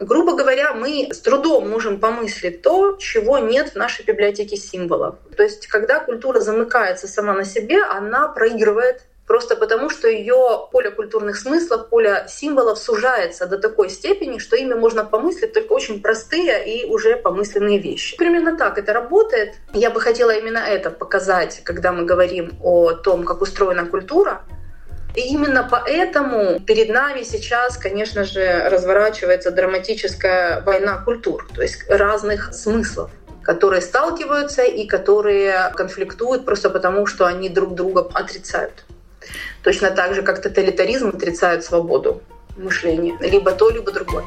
Грубо 0.00 0.34
говоря, 0.34 0.72
мы 0.72 1.10
с 1.12 1.20
трудом 1.20 1.68
можем 1.68 2.00
помыслить 2.00 2.62
то, 2.62 2.96
чего 2.96 3.36
нет 3.38 3.72
в 3.72 3.76
нашей 3.76 4.02
библиотеке 4.02 4.56
символов. 4.56 5.16
То 5.36 5.42
есть, 5.42 5.66
когда 5.66 6.00
культура 6.00 6.40
замыкается 6.40 7.06
сама 7.06 7.34
на 7.34 7.44
себе, 7.44 7.82
она 7.82 8.26
проигрывает 8.28 9.02
просто 9.26 9.56
потому, 9.56 9.90
что 9.90 10.08
ее 10.08 10.68
поле 10.72 10.90
культурных 10.90 11.36
смыслов, 11.36 11.90
поле 11.90 12.24
символов 12.28 12.78
сужается 12.78 13.46
до 13.46 13.58
такой 13.58 13.90
степени, 13.90 14.38
что 14.38 14.56
ими 14.56 14.72
можно 14.72 15.04
помыслить 15.04 15.52
только 15.52 15.74
очень 15.74 16.00
простые 16.00 16.66
и 16.66 16.86
уже 16.86 17.16
помысленные 17.16 17.78
вещи. 17.78 18.16
Примерно 18.16 18.56
так 18.56 18.78
это 18.78 18.94
работает. 18.94 19.54
Я 19.74 19.90
бы 19.90 20.00
хотела 20.00 20.30
именно 20.30 20.58
это 20.58 20.90
показать, 20.90 21.60
когда 21.62 21.92
мы 21.92 22.06
говорим 22.06 22.54
о 22.62 22.94
том, 22.94 23.24
как 23.24 23.42
устроена 23.42 23.84
культура, 23.84 24.42
и 25.14 25.20
именно 25.20 25.66
поэтому 25.70 26.60
перед 26.60 26.88
нами 26.88 27.22
сейчас, 27.22 27.76
конечно 27.76 28.24
же, 28.24 28.68
разворачивается 28.68 29.50
драматическая 29.50 30.62
война 30.62 30.98
культур, 30.98 31.48
то 31.54 31.62
есть 31.62 31.88
разных 31.88 32.54
смыслов 32.54 33.10
которые 33.42 33.80
сталкиваются 33.80 34.62
и 34.62 34.86
которые 34.86 35.72
конфликтуют 35.74 36.44
просто 36.44 36.70
потому, 36.70 37.06
что 37.06 37.26
они 37.26 37.48
друг 37.48 37.74
друга 37.74 38.08
отрицают. 38.12 38.84
Точно 39.62 39.90
так 39.90 40.14
же, 40.14 40.22
как 40.22 40.40
тоталитаризм 40.40 41.08
отрицает 41.08 41.64
свободу 41.64 42.22
мышления. 42.56 43.16
Либо 43.20 43.52
то, 43.52 43.70
либо 43.70 43.92
другое. 43.92 44.24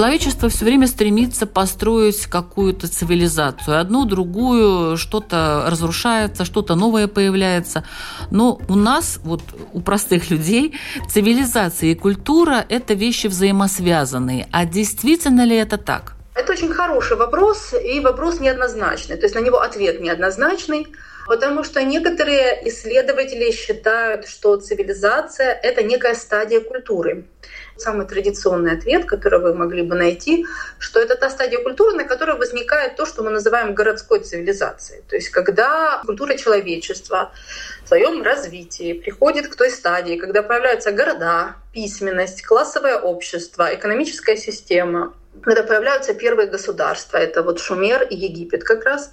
Человечество 0.00 0.48
все 0.48 0.64
время 0.64 0.86
стремится 0.86 1.46
построить 1.46 2.24
какую-то 2.24 2.88
цивилизацию. 2.88 3.78
Одну, 3.78 4.06
другую, 4.06 4.96
что-то 4.96 5.66
разрушается, 5.68 6.46
что-то 6.46 6.74
новое 6.74 7.06
появляется. 7.06 7.84
Но 8.30 8.58
у 8.70 8.76
нас, 8.76 9.20
вот 9.22 9.42
у 9.74 9.82
простых 9.82 10.30
людей, 10.30 10.74
цивилизация 11.10 11.90
и 11.90 11.94
культура– 11.94 12.64
это 12.70 12.94
вещи 12.94 13.26
взаимосвязанные. 13.26 14.48
А 14.52 14.64
действительно 14.64 15.44
ли 15.44 15.54
это 15.54 15.76
так? 15.76 16.14
Это 16.34 16.52
очень 16.52 16.72
хороший 16.72 17.18
вопрос, 17.18 17.74
и 17.74 18.00
вопрос 18.00 18.40
неоднозначный. 18.40 19.16
То 19.18 19.26
есть 19.26 19.34
на 19.34 19.40
него 19.40 19.60
ответ 19.60 20.00
неоднозначный, 20.00 20.86
потому 21.26 21.62
что 21.62 21.82
некоторые 21.82 22.66
исследователи 22.66 23.50
считают, 23.50 24.26
что 24.26 24.56
цивилизация— 24.56 25.52
это 25.62 25.82
некая 25.82 26.14
стадия 26.14 26.60
культуры 26.60 27.26
самый 27.80 28.06
традиционный 28.06 28.72
ответ, 28.72 29.04
который 29.04 29.40
вы 29.40 29.54
могли 29.54 29.82
бы 29.82 29.94
найти, 29.94 30.46
что 30.78 31.00
это 31.00 31.16
та 31.16 31.30
стадия 31.30 31.62
культуры, 31.62 31.96
на 31.96 32.04
которой 32.04 32.36
возникает 32.36 32.96
то, 32.96 33.06
что 33.06 33.22
мы 33.22 33.30
называем 33.30 33.74
городской 33.74 34.20
цивилизацией. 34.20 35.02
То 35.08 35.16
есть 35.16 35.30
когда 35.30 36.02
культура 36.04 36.36
человечества 36.36 37.32
в 37.84 37.88
своем 37.88 38.22
развитии 38.22 38.92
приходит 38.92 39.48
к 39.48 39.56
той 39.56 39.70
стадии, 39.70 40.16
когда 40.16 40.42
появляются 40.42 40.92
города, 40.92 41.56
письменность, 41.72 42.42
классовое 42.42 42.98
общество, 42.98 43.74
экономическая 43.74 44.36
система, 44.36 45.14
когда 45.42 45.62
появляются 45.62 46.14
первые 46.14 46.48
государства, 46.48 47.16
это 47.16 47.42
вот 47.42 47.60
Шумер 47.60 48.02
и 48.02 48.16
Египет 48.16 48.64
как 48.64 48.84
раз, 48.84 49.12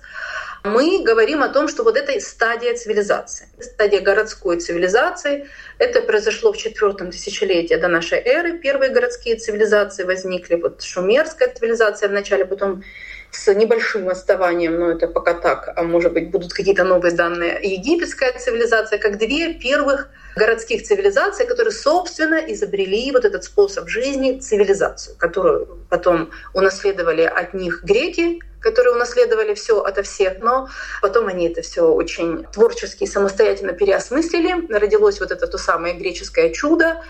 мы 0.64 1.04
говорим 1.04 1.44
о 1.44 1.50
том, 1.50 1.68
что 1.68 1.84
вот 1.84 1.98
эта 1.98 2.20
стадия 2.20 2.76
цивилизации, 2.76 3.48
стадия 3.60 4.02
городской 4.02 4.60
цивилизации, 4.60 5.48
это 5.78 6.02
произошло 6.02 6.52
в 6.52 6.58
четвертом 6.58 7.12
тысячелетии 7.12 7.76
до 7.76 7.88
нашей 7.88 8.20
эры. 8.20 8.58
Первые 8.58 8.92
городские 8.92 9.36
цивилизации 9.36 10.04
возникли, 10.04 10.56
вот 10.56 10.82
шумерская 10.82 11.54
цивилизация 11.54 12.10
вначале, 12.10 12.46
потом 12.46 12.84
с 13.32 13.54
небольшим 13.54 14.10
отставанием, 14.10 14.80
но 14.80 14.92
это 14.92 15.08
пока 15.08 15.34
так, 15.34 15.74
а 15.76 15.84
может 15.84 16.14
быть 16.14 16.32
будут 16.32 16.54
какие-то 16.54 16.84
новые 16.84 17.14
данные, 17.14 17.60
египетская 17.62 18.38
цивилизация, 18.38 19.00
как 19.00 19.18
две 19.18 19.54
первых 19.54 20.10
городских 20.36 20.84
цивилизаций, 20.84 21.46
которые, 21.46 21.72
собственно, 21.72 22.36
изобрели 22.36 23.12
вот 23.12 23.26
этот 23.26 23.44
способ 23.44 23.90
жизни, 23.90 24.40
цивилизацию, 24.40 25.16
которую 25.18 25.86
потом 25.90 26.30
унаследовали 26.54 27.24
от 27.24 27.54
них 27.54 27.84
греки, 27.84 28.40
которые 28.60 28.96
унаследовали 28.96 29.54
все 29.54 29.82
ото 29.82 30.04
всех, 30.04 30.40
но 30.40 30.68
потом 31.02 31.28
они 31.28 31.48
это 31.48 31.62
все 31.62 31.84
очень 31.84 32.44
творчески 32.46 33.04
и 33.04 33.08
самостоятельно 33.08 33.74
переосмыслили. 33.74 34.72
Родилось 34.74 35.20
вот 35.20 35.32
это 35.32 35.48
то 35.48 35.58
самое 35.58 35.96
греческое 35.96 36.52
чудо, 36.52 37.02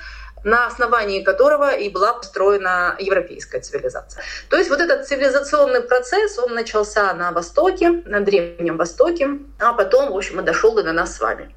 на 0.43 0.67
основании 0.67 1.23
которого 1.23 1.75
и 1.75 1.89
была 1.89 2.13
построена 2.13 2.95
европейская 2.99 3.59
цивилизация. 3.59 4.23
То 4.49 4.57
есть 4.57 4.69
вот 4.69 4.79
этот 4.79 5.07
цивилизационный 5.07 5.81
процесс, 5.81 6.37
он 6.39 6.53
начался 6.53 7.13
на 7.13 7.31
Востоке, 7.31 8.03
на 8.05 8.21
Древнем 8.21 8.77
Востоке, 8.77 9.29
а 9.59 9.73
потом, 9.73 10.11
в 10.11 10.17
общем, 10.17 10.39
и 10.39 10.43
дошел 10.43 10.77
и 10.77 10.83
до 10.83 10.93
нас 10.93 11.15
с 11.15 11.19
вами. 11.19 11.53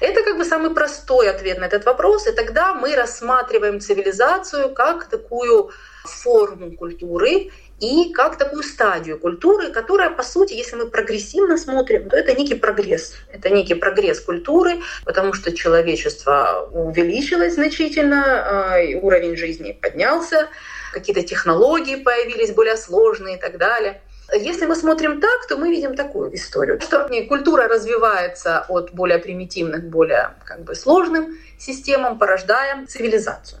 Это 0.00 0.22
как 0.22 0.36
бы 0.36 0.44
самый 0.44 0.70
простой 0.70 1.30
ответ 1.30 1.58
на 1.58 1.64
этот 1.64 1.84
вопрос, 1.84 2.26
и 2.26 2.32
тогда 2.32 2.74
мы 2.74 2.94
рассматриваем 2.94 3.80
цивилизацию 3.80 4.74
как 4.74 5.06
такую 5.06 5.70
форму 6.04 6.72
культуры 6.72 7.50
и 7.84 8.12
как 8.12 8.38
такую 8.38 8.62
стадию 8.62 9.18
культуры, 9.18 9.70
которая, 9.70 10.10
по 10.10 10.22
сути, 10.22 10.54
если 10.54 10.76
мы 10.76 10.86
прогрессивно 10.86 11.58
смотрим, 11.58 12.08
то 12.08 12.16
это 12.16 12.32
некий 12.34 12.54
прогресс. 12.54 13.14
Это 13.32 13.50
некий 13.50 13.74
прогресс 13.74 14.20
культуры, 14.20 14.80
потому 15.04 15.32
что 15.32 15.52
человечество 15.52 16.68
увеличилось 16.72 17.54
значительно, 17.54 18.74
а, 18.74 18.78
уровень 19.02 19.36
жизни 19.36 19.78
поднялся, 19.80 20.48
какие-то 20.92 21.22
технологии 21.22 21.96
появились 21.96 22.52
более 22.52 22.76
сложные 22.76 23.36
и 23.36 23.40
так 23.40 23.58
далее. 23.58 24.00
Если 24.32 24.66
мы 24.66 24.74
смотрим 24.74 25.20
так, 25.20 25.46
то 25.46 25.56
мы 25.56 25.70
видим 25.70 25.94
такую 25.96 26.34
историю, 26.34 26.80
что 26.80 27.08
культура 27.28 27.68
развивается 27.68 28.64
от 28.68 28.92
более 28.92 29.18
примитивных 29.18 29.82
к 29.82 29.88
более 29.88 30.34
как 30.44 30.64
бы, 30.64 30.74
сложным 30.74 31.38
системам, 31.58 32.18
порождая 32.18 32.86
цивилизацию. 32.86 33.60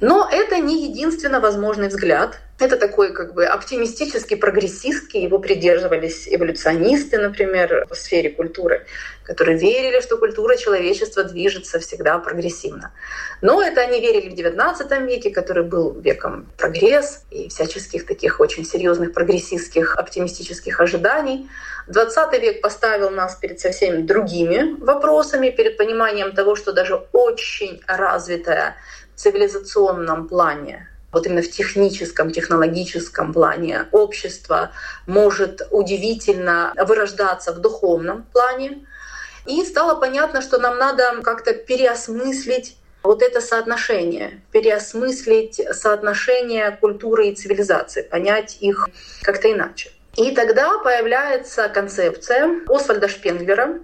Но 0.00 0.28
это 0.30 0.58
не 0.58 0.88
единственно 0.88 1.40
возможный 1.40 1.88
взгляд. 1.88 2.38
Это 2.58 2.78
такой 2.78 3.12
как 3.12 3.34
бы 3.34 3.44
оптимистический, 3.44 4.36
прогрессистский. 4.36 5.22
Его 5.22 5.38
придерживались 5.38 6.26
эволюционисты, 6.26 7.18
например, 7.18 7.86
в 7.90 7.94
сфере 7.94 8.30
культуры, 8.30 8.86
которые 9.24 9.58
верили, 9.58 10.00
что 10.00 10.16
культура 10.16 10.56
человечества 10.56 11.24
движется 11.24 11.78
всегда 11.80 12.18
прогрессивно. 12.18 12.92
Но 13.42 13.62
это 13.62 13.82
они 13.82 14.00
верили 14.00 14.30
в 14.30 14.34
XIX 14.34 15.06
веке, 15.06 15.30
который 15.30 15.64
был 15.64 16.00
веком 16.00 16.50
прогресс 16.56 17.24
и 17.30 17.50
всяческих 17.50 18.06
таких 18.06 18.40
очень 18.40 18.64
серьезных 18.64 19.12
прогрессистских, 19.12 19.94
оптимистических 19.94 20.80
ожиданий. 20.80 21.50
20 21.88 22.42
век 22.42 22.62
поставил 22.62 23.10
нас 23.10 23.34
перед 23.34 23.60
совсем 23.60 24.06
другими 24.06 24.82
вопросами, 24.82 25.50
перед 25.50 25.76
пониманием 25.76 26.32
того, 26.32 26.56
что 26.56 26.72
даже 26.72 26.94
очень 27.12 27.82
развитая 27.86 28.76
цивилизационном 29.14 30.28
плане, 30.28 30.88
вот 31.16 31.26
именно 31.26 31.40
в 31.40 31.50
техническом, 31.50 32.30
технологическом 32.30 33.32
плане 33.32 33.86
общество 33.90 34.72
может 35.06 35.66
удивительно 35.70 36.74
вырождаться 36.76 37.52
в 37.52 37.58
духовном 37.58 38.24
плане. 38.34 38.86
И 39.46 39.64
стало 39.64 39.98
понятно, 39.98 40.42
что 40.42 40.58
нам 40.58 40.76
надо 40.76 41.22
как-то 41.22 41.54
переосмыслить 41.54 42.76
вот 43.02 43.22
это 43.22 43.40
соотношение, 43.40 44.42
переосмыслить 44.52 45.58
соотношение 45.72 46.76
культуры 46.78 47.28
и 47.28 47.34
цивилизации, 47.34 48.02
понять 48.02 48.58
их 48.60 48.86
как-то 49.22 49.50
иначе. 49.50 49.90
И 50.16 50.32
тогда 50.32 50.76
появляется 50.80 51.70
концепция 51.70 52.60
Освальда 52.68 53.08
Шпенглера, 53.08 53.80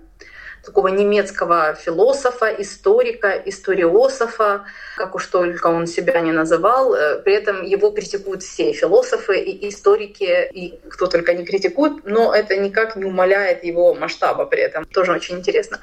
такого 0.65 0.89
немецкого 0.89 1.75
философа, 1.75 2.47
историка, 2.47 3.31
историософа, 3.31 4.65
как 4.97 5.15
уж 5.15 5.27
только 5.27 5.67
он 5.67 5.87
себя 5.87 6.21
не 6.21 6.33
называл. 6.33 6.95
Э, 6.95 7.21
при 7.21 7.35
этом 7.35 7.65
его 7.65 7.91
критикуют 7.91 8.43
все 8.43 8.73
философы 8.73 9.41
и 9.41 9.69
историки, 9.69 10.49
и 10.53 10.79
кто 10.89 11.07
только 11.07 11.35
не 11.35 11.45
критикует, 11.45 12.05
но 12.05 12.35
это 12.35 12.57
никак 12.57 12.97
не 12.97 13.05
умаляет 13.05 13.65
его 13.65 13.95
масштаба 13.95 14.47
при 14.47 14.63
этом. 14.63 14.85
Тоже 14.85 15.13
очень 15.13 15.39
интересно. 15.39 15.81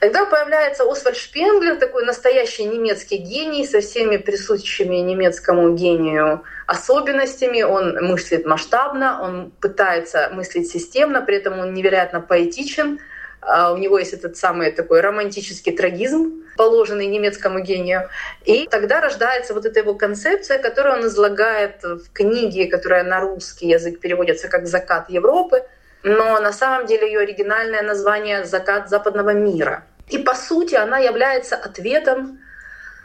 Тогда 0.00 0.24
появляется 0.24 0.90
Освальд 0.90 1.16
Шпенглер, 1.16 1.76
такой 1.76 2.04
настоящий 2.04 2.64
немецкий 2.64 3.18
гений 3.18 3.66
со 3.66 3.80
всеми 3.80 4.16
присущими 4.16 4.96
немецкому 4.96 5.74
гению 5.74 6.42
особенностями. 6.66 7.62
Он 7.62 7.96
мыслит 8.06 8.46
масштабно, 8.46 9.20
он 9.22 9.52
пытается 9.60 10.30
мыслить 10.32 10.70
системно, 10.70 11.20
при 11.20 11.36
этом 11.36 11.58
он 11.58 11.74
невероятно 11.74 12.20
поэтичен, 12.20 12.98
у 13.42 13.76
него 13.76 13.98
есть 13.98 14.12
этот 14.12 14.36
самый 14.36 14.70
такой 14.70 15.00
романтический 15.00 15.74
трагизм, 15.74 16.44
положенный 16.56 17.06
немецкому 17.06 17.60
гению. 17.60 18.10
И 18.44 18.66
тогда 18.70 19.00
рождается 19.00 19.54
вот 19.54 19.64
эта 19.64 19.80
его 19.80 19.94
концепция, 19.94 20.58
которую 20.58 20.96
он 20.96 21.06
излагает 21.06 21.82
в 21.82 22.12
книге, 22.12 22.66
которая 22.66 23.02
на 23.02 23.20
русский 23.20 23.68
язык 23.68 24.00
переводится 24.00 24.48
как 24.48 24.66
«Закат 24.66 25.08
Европы», 25.08 25.64
но 26.02 26.38
на 26.40 26.52
самом 26.52 26.86
деле 26.86 27.06
ее 27.06 27.20
оригинальное 27.20 27.82
название 27.82 28.44
«Закат 28.44 28.88
западного 28.88 29.30
мира». 29.30 29.84
И 30.08 30.18
по 30.18 30.34
сути 30.34 30.74
она 30.74 30.98
является 30.98 31.56
ответом 31.56 32.40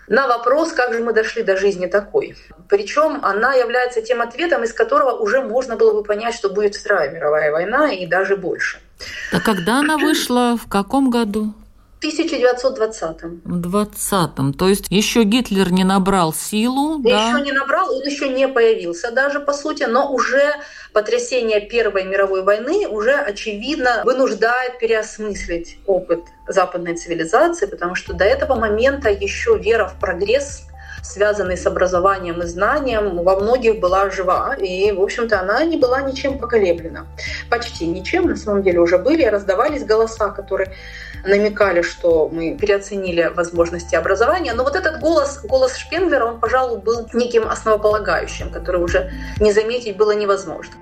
на 0.07 0.27
вопрос, 0.27 0.71
как 0.71 0.93
же 0.93 0.99
мы 0.99 1.13
дошли 1.13 1.43
до 1.43 1.57
жизни 1.57 1.87
такой. 1.87 2.35
Причем 2.69 3.19
она 3.23 3.53
является 3.53 4.01
тем 4.01 4.21
ответом, 4.21 4.63
из 4.63 4.73
которого 4.73 5.11
уже 5.11 5.41
можно 5.41 5.75
было 5.75 5.93
бы 5.93 6.03
понять, 6.03 6.35
что 6.35 6.49
будет 6.49 6.75
Вторая 6.75 7.09
мировая 7.09 7.51
война 7.51 7.91
и 7.91 8.05
даже 8.05 8.35
больше. 8.37 8.79
А 9.31 9.39
когда 9.39 9.79
она 9.79 9.97
вышла? 9.97 10.57
В 10.57 10.67
каком 10.67 11.09
году? 11.09 11.53
1920-м. 12.01 13.41
В 13.43 13.61
20-м. 13.61 14.53
То 14.53 14.67
есть 14.67 14.85
еще 14.89 15.23
Гитлер 15.23 15.71
не 15.71 15.83
набрал 15.83 16.33
силу, 16.33 16.99
да? 16.99 17.29
Еще 17.29 17.41
не 17.41 17.51
набрал, 17.51 17.93
он 17.93 18.03
еще 18.03 18.29
не 18.29 18.47
появился 18.47 19.11
даже, 19.11 19.39
по 19.39 19.53
сути, 19.53 19.83
но 19.83 20.11
уже 20.11 20.53
потрясение 20.93 21.61
Первой 21.61 22.03
мировой 22.03 22.43
войны 22.43 22.87
уже, 22.87 23.13
очевидно, 23.13 24.01
вынуждает 24.05 24.79
переосмыслить 24.79 25.79
опыт 25.85 26.21
западной 26.47 26.95
цивилизации, 26.95 27.65
потому 27.65 27.95
что 27.95 28.13
до 28.13 28.25
этого 28.25 28.55
момента 28.55 29.09
еще 29.09 29.57
вера 29.57 29.87
в 29.87 29.99
прогресс 29.99 30.63
связанный 31.05 31.57
с 31.57 31.65
образованием 31.65 32.41
и 32.41 32.45
знанием, 32.45 33.23
во 33.23 33.39
многих 33.39 33.79
была 33.79 34.09
жива. 34.09 34.55
И, 34.55 34.91
в 34.91 35.01
общем-то, 35.01 35.39
она 35.39 35.63
не 35.63 35.77
была 35.77 36.01
ничем 36.01 36.37
поколеблена. 36.37 37.05
Почти 37.49 37.87
ничем. 37.87 38.27
На 38.27 38.35
самом 38.35 38.63
деле 38.63 38.79
уже 38.79 38.97
были, 38.97 39.23
раздавались 39.23 39.85
голоса, 39.85 40.29
которые 40.29 40.73
намекали, 41.23 41.81
что 41.81 42.29
мы 42.29 42.57
переоценили 42.57 43.31
возможности 43.35 43.95
образования. 43.95 44.53
Но 44.53 44.63
вот 44.63 44.75
этот 44.75 44.99
голос, 44.99 45.41
голос 45.43 45.75
Шпенглера, 45.75 46.25
он, 46.25 46.39
пожалуй, 46.39 46.79
был 46.79 47.07
неким 47.13 47.47
основополагающим, 47.47 48.51
который 48.51 48.81
уже 48.81 49.11
не 49.39 49.51
заметить 49.51 49.97
было 49.97 50.11
невозможно. 50.11 50.75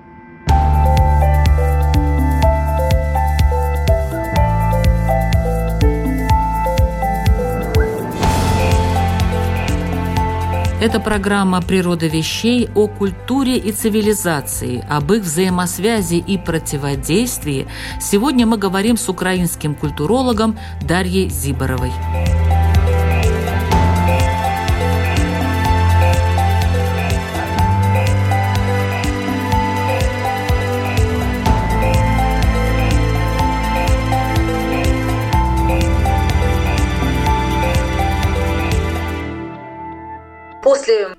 Это 10.84 11.00
программа 11.00 11.62
«Природа 11.62 12.08
вещей» 12.08 12.68
о 12.74 12.88
культуре 12.88 13.56
и 13.56 13.72
цивилизации, 13.72 14.84
об 14.86 15.14
их 15.14 15.22
взаимосвязи 15.22 16.16
и 16.16 16.36
противодействии. 16.36 17.66
Сегодня 18.02 18.44
мы 18.44 18.58
говорим 18.58 18.98
с 18.98 19.08
украинским 19.08 19.74
культурологом 19.74 20.58
Дарьей 20.82 21.30
Зиборовой. 21.30 21.90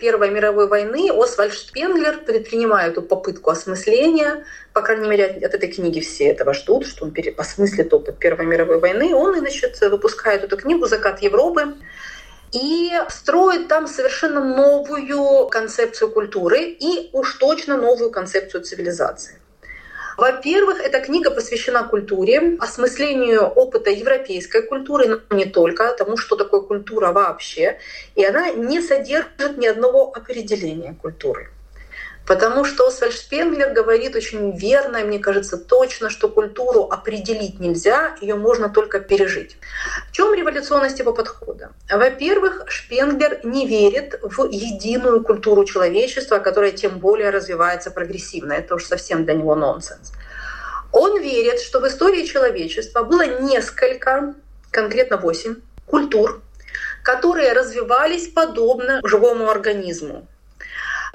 Первой 0.06 0.30
мировой 0.30 0.68
войны 0.68 1.10
Освальд 1.10 1.52
Шпенглер 1.52 2.20
предпринимает 2.20 2.92
эту 2.92 3.02
попытку 3.02 3.50
осмысления, 3.50 4.46
по 4.72 4.84
крайней 4.84 5.08
мере, 5.08 5.26
от 5.26 5.56
этой 5.56 5.68
книги 5.68 6.00
все 6.00 6.26
этого 6.26 6.54
ждут, 6.54 6.86
что 6.86 7.06
он 7.06 7.16
осмыслит 7.38 7.92
опыт 7.92 8.20
Первой 8.20 8.46
мировой 8.46 8.80
войны. 8.80 9.16
Он, 9.16 9.36
значит, 9.40 9.82
выпускает 9.82 10.44
эту 10.44 10.58
книгу 10.58 10.86
«Закат 10.86 11.24
Европы», 11.24 11.74
и 12.52 12.92
строит 13.10 13.68
там 13.68 13.88
совершенно 13.88 14.44
новую 14.44 15.48
концепцию 15.48 16.12
культуры 16.12 16.62
и 16.66 17.10
уж 17.12 17.34
точно 17.40 17.76
новую 17.76 18.12
концепцию 18.12 18.64
цивилизации. 18.64 19.42
Во-первых, 20.18 20.80
эта 20.80 21.02
книга 21.02 21.30
посвящена 21.30 21.84
культуре, 21.84 22.58
осмыслению 22.60 23.42
опыта 23.42 23.90
европейской 23.90 24.62
культуры, 24.62 25.08
но 25.30 25.36
не 25.36 25.46
только, 25.46 25.94
тому, 25.94 26.18
что 26.18 26.36
такое 26.36 26.62
культура 26.62 27.12
вообще. 27.12 27.80
И 28.16 28.24
она 28.24 28.52
не 28.52 28.82
содержит 28.82 29.58
ни 29.58 29.68
одного 29.68 30.14
определения 30.16 30.96
культуры. 31.02 31.50
Потому 32.26 32.66
что 32.66 32.88
Освальд 32.88 33.14
Шпенглер 33.14 33.72
говорит 33.72 34.16
очень 34.16 34.58
верно, 34.58 34.98
и 34.98 35.04
мне 35.04 35.20
кажется 35.20 35.58
точно, 35.58 36.10
что 36.10 36.28
культуру 36.28 36.84
определить 36.90 37.60
нельзя, 37.60 38.16
ее 38.20 38.36
можно 38.36 38.70
только 38.70 39.00
пережить. 39.00 39.58
В 40.10 40.12
чем 40.12 40.34
революционность 40.34 40.98
его 40.98 41.14
подхода? 41.14 41.72
Во-первых, 41.90 42.64
Шпенглер 42.68 43.42
не 43.44 43.68
верит 43.68 44.20
в 44.24 44.50
единую 44.50 45.24
культуру 45.24 45.66
человечества, 45.66 46.40
которая 46.40 46.72
тем 46.72 46.98
более 47.00 47.30
развивается 47.30 47.92
прогрессивно. 47.92 48.54
Это 48.54 48.76
уж 48.76 48.86
совсем 48.86 49.26
для 49.26 49.36
него 49.36 49.54
нонсенс. 49.54 50.12
Он 50.92 51.22
верит, 51.22 51.60
что 51.60 51.80
в 51.80 51.88
истории 51.88 52.26
человечества 52.26 53.04
было 53.04 53.26
несколько, 53.42 54.34
конкретно 54.72 55.18
восемь, 55.18 55.58
культур, 55.86 56.42
которые 57.04 57.54
развивались 57.54 58.30
подобно 58.30 59.00
живому 59.04 59.50
организму. 59.50 60.28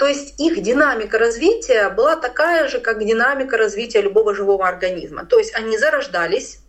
То 0.01 0.07
есть 0.07 0.41
их 0.41 0.63
динамика 0.63 1.19
развития 1.19 1.91
была 1.91 2.17
такая 2.17 2.69
же, 2.69 2.81
как 2.81 3.05
динамика 3.05 3.59
развития 3.59 4.01
любого 4.01 4.35
живого 4.35 4.67
организма. 4.67 5.27
То 5.27 5.39
есть 5.39 5.55
они 5.55 5.77
зарождались, 5.77 6.61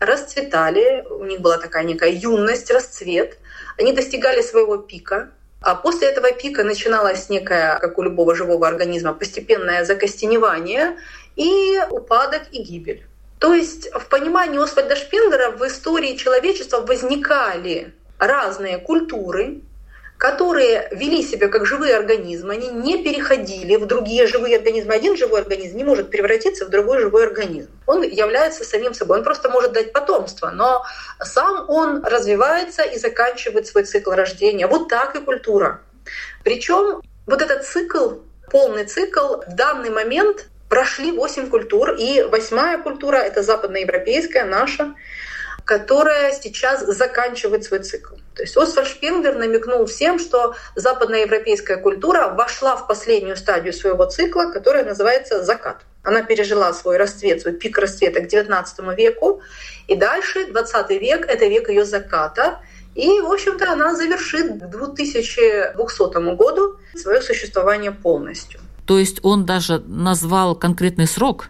расцветали, 0.00 1.02
у 1.08 1.24
них 1.24 1.40
была 1.40 1.56
такая 1.56 1.84
некая 1.84 2.10
юность, 2.10 2.70
расцвет, 2.70 3.38
они 3.78 3.94
достигали 3.94 4.42
своего 4.42 4.76
пика, 4.76 5.30
а 5.62 5.76
после 5.76 6.08
этого 6.08 6.30
пика 6.32 6.62
начиналось 6.62 7.30
некое, 7.30 7.78
как 7.78 7.96
у 7.96 8.02
любого 8.02 8.34
живого 8.34 8.68
организма, 8.68 9.14
постепенное 9.14 9.86
закостеневание 9.86 10.98
и 11.36 11.80
упадок 11.88 12.42
и 12.52 12.62
гибель. 12.62 13.06
То 13.38 13.54
есть 13.54 13.90
в 13.94 14.10
понимании 14.10 14.62
Освальда 14.62 14.96
Шпенглера 14.96 15.52
в 15.52 15.66
истории 15.66 16.16
человечества 16.16 16.80
возникали 16.80 17.94
разные 18.18 18.76
культуры, 18.76 19.62
которые 20.24 20.88
вели 20.90 21.22
себя 21.22 21.48
как 21.48 21.66
живые 21.66 21.94
организмы, 21.98 22.54
они 22.54 22.68
не 22.70 23.04
переходили 23.04 23.76
в 23.76 23.84
другие 23.84 24.26
живые 24.26 24.56
организмы. 24.56 24.94
Один 24.94 25.18
живой 25.18 25.42
организм 25.42 25.76
не 25.76 25.84
может 25.84 26.10
превратиться 26.10 26.64
в 26.64 26.70
другой 26.70 27.00
живой 27.00 27.26
организм. 27.26 27.68
Он 27.86 28.02
является 28.02 28.64
самим 28.64 28.94
собой, 28.94 29.18
он 29.18 29.24
просто 29.24 29.50
может 29.50 29.72
дать 29.72 29.92
потомство, 29.92 30.48
но 30.48 30.82
сам 31.22 31.68
он 31.68 32.02
развивается 32.02 32.84
и 32.84 32.96
заканчивает 32.96 33.66
свой 33.66 33.84
цикл 33.84 34.12
рождения. 34.12 34.66
Вот 34.66 34.88
так 34.88 35.14
и 35.14 35.20
культура. 35.20 35.82
Причем 36.42 37.02
вот 37.26 37.42
этот 37.42 37.66
цикл, 37.66 38.20
полный 38.50 38.86
цикл, 38.86 39.42
в 39.46 39.54
данный 39.54 39.90
момент 39.90 40.46
прошли 40.70 41.12
8 41.12 41.50
культур, 41.50 41.96
и 41.98 42.22
восьмая 42.22 42.78
культура— 42.78 43.16
это 43.18 43.42
западноевропейская, 43.42 44.46
наша, 44.46 44.94
которая 45.66 46.32
сейчас 46.32 46.80
заканчивает 46.80 47.64
свой 47.64 47.80
цикл. 47.80 48.14
То 48.34 48.42
есть 48.42 48.56
Освальд 48.56 48.88
Шпенглер 48.88 49.36
намекнул 49.36 49.86
всем, 49.86 50.18
что 50.18 50.54
западноевропейская 50.74 51.76
культура 51.76 52.28
вошла 52.28 52.76
в 52.76 52.86
последнюю 52.86 53.36
стадию 53.36 53.72
своего 53.72 54.04
цикла, 54.06 54.50
которая 54.50 54.84
называется 54.84 55.44
закат. 55.44 55.82
Она 56.02 56.22
пережила 56.22 56.72
свой 56.72 56.96
расцвет, 56.96 57.42
свой 57.42 57.54
пик 57.54 57.78
расцвета 57.78 58.20
к 58.20 58.26
XIX 58.26 58.66
веку, 58.96 59.40
и 59.86 59.94
дальше 59.94 60.46
XX 60.50 60.98
век— 60.98 61.26
это 61.28 61.46
век 61.46 61.68
ее 61.68 61.84
заката, 61.84 62.60
и, 62.94 63.20
в 63.20 63.32
общем-то, 63.32 63.72
она 63.72 63.94
завершит 63.94 64.60
к 64.60 64.70
2200 64.70 66.34
году 66.34 66.76
свое 66.94 67.22
существование 67.22 67.90
полностью. 67.90 68.60
То 68.86 68.98
есть 68.98 69.20
он 69.22 69.46
даже 69.46 69.78
назвал 69.86 70.54
конкретный 70.54 71.06
срок? 71.06 71.48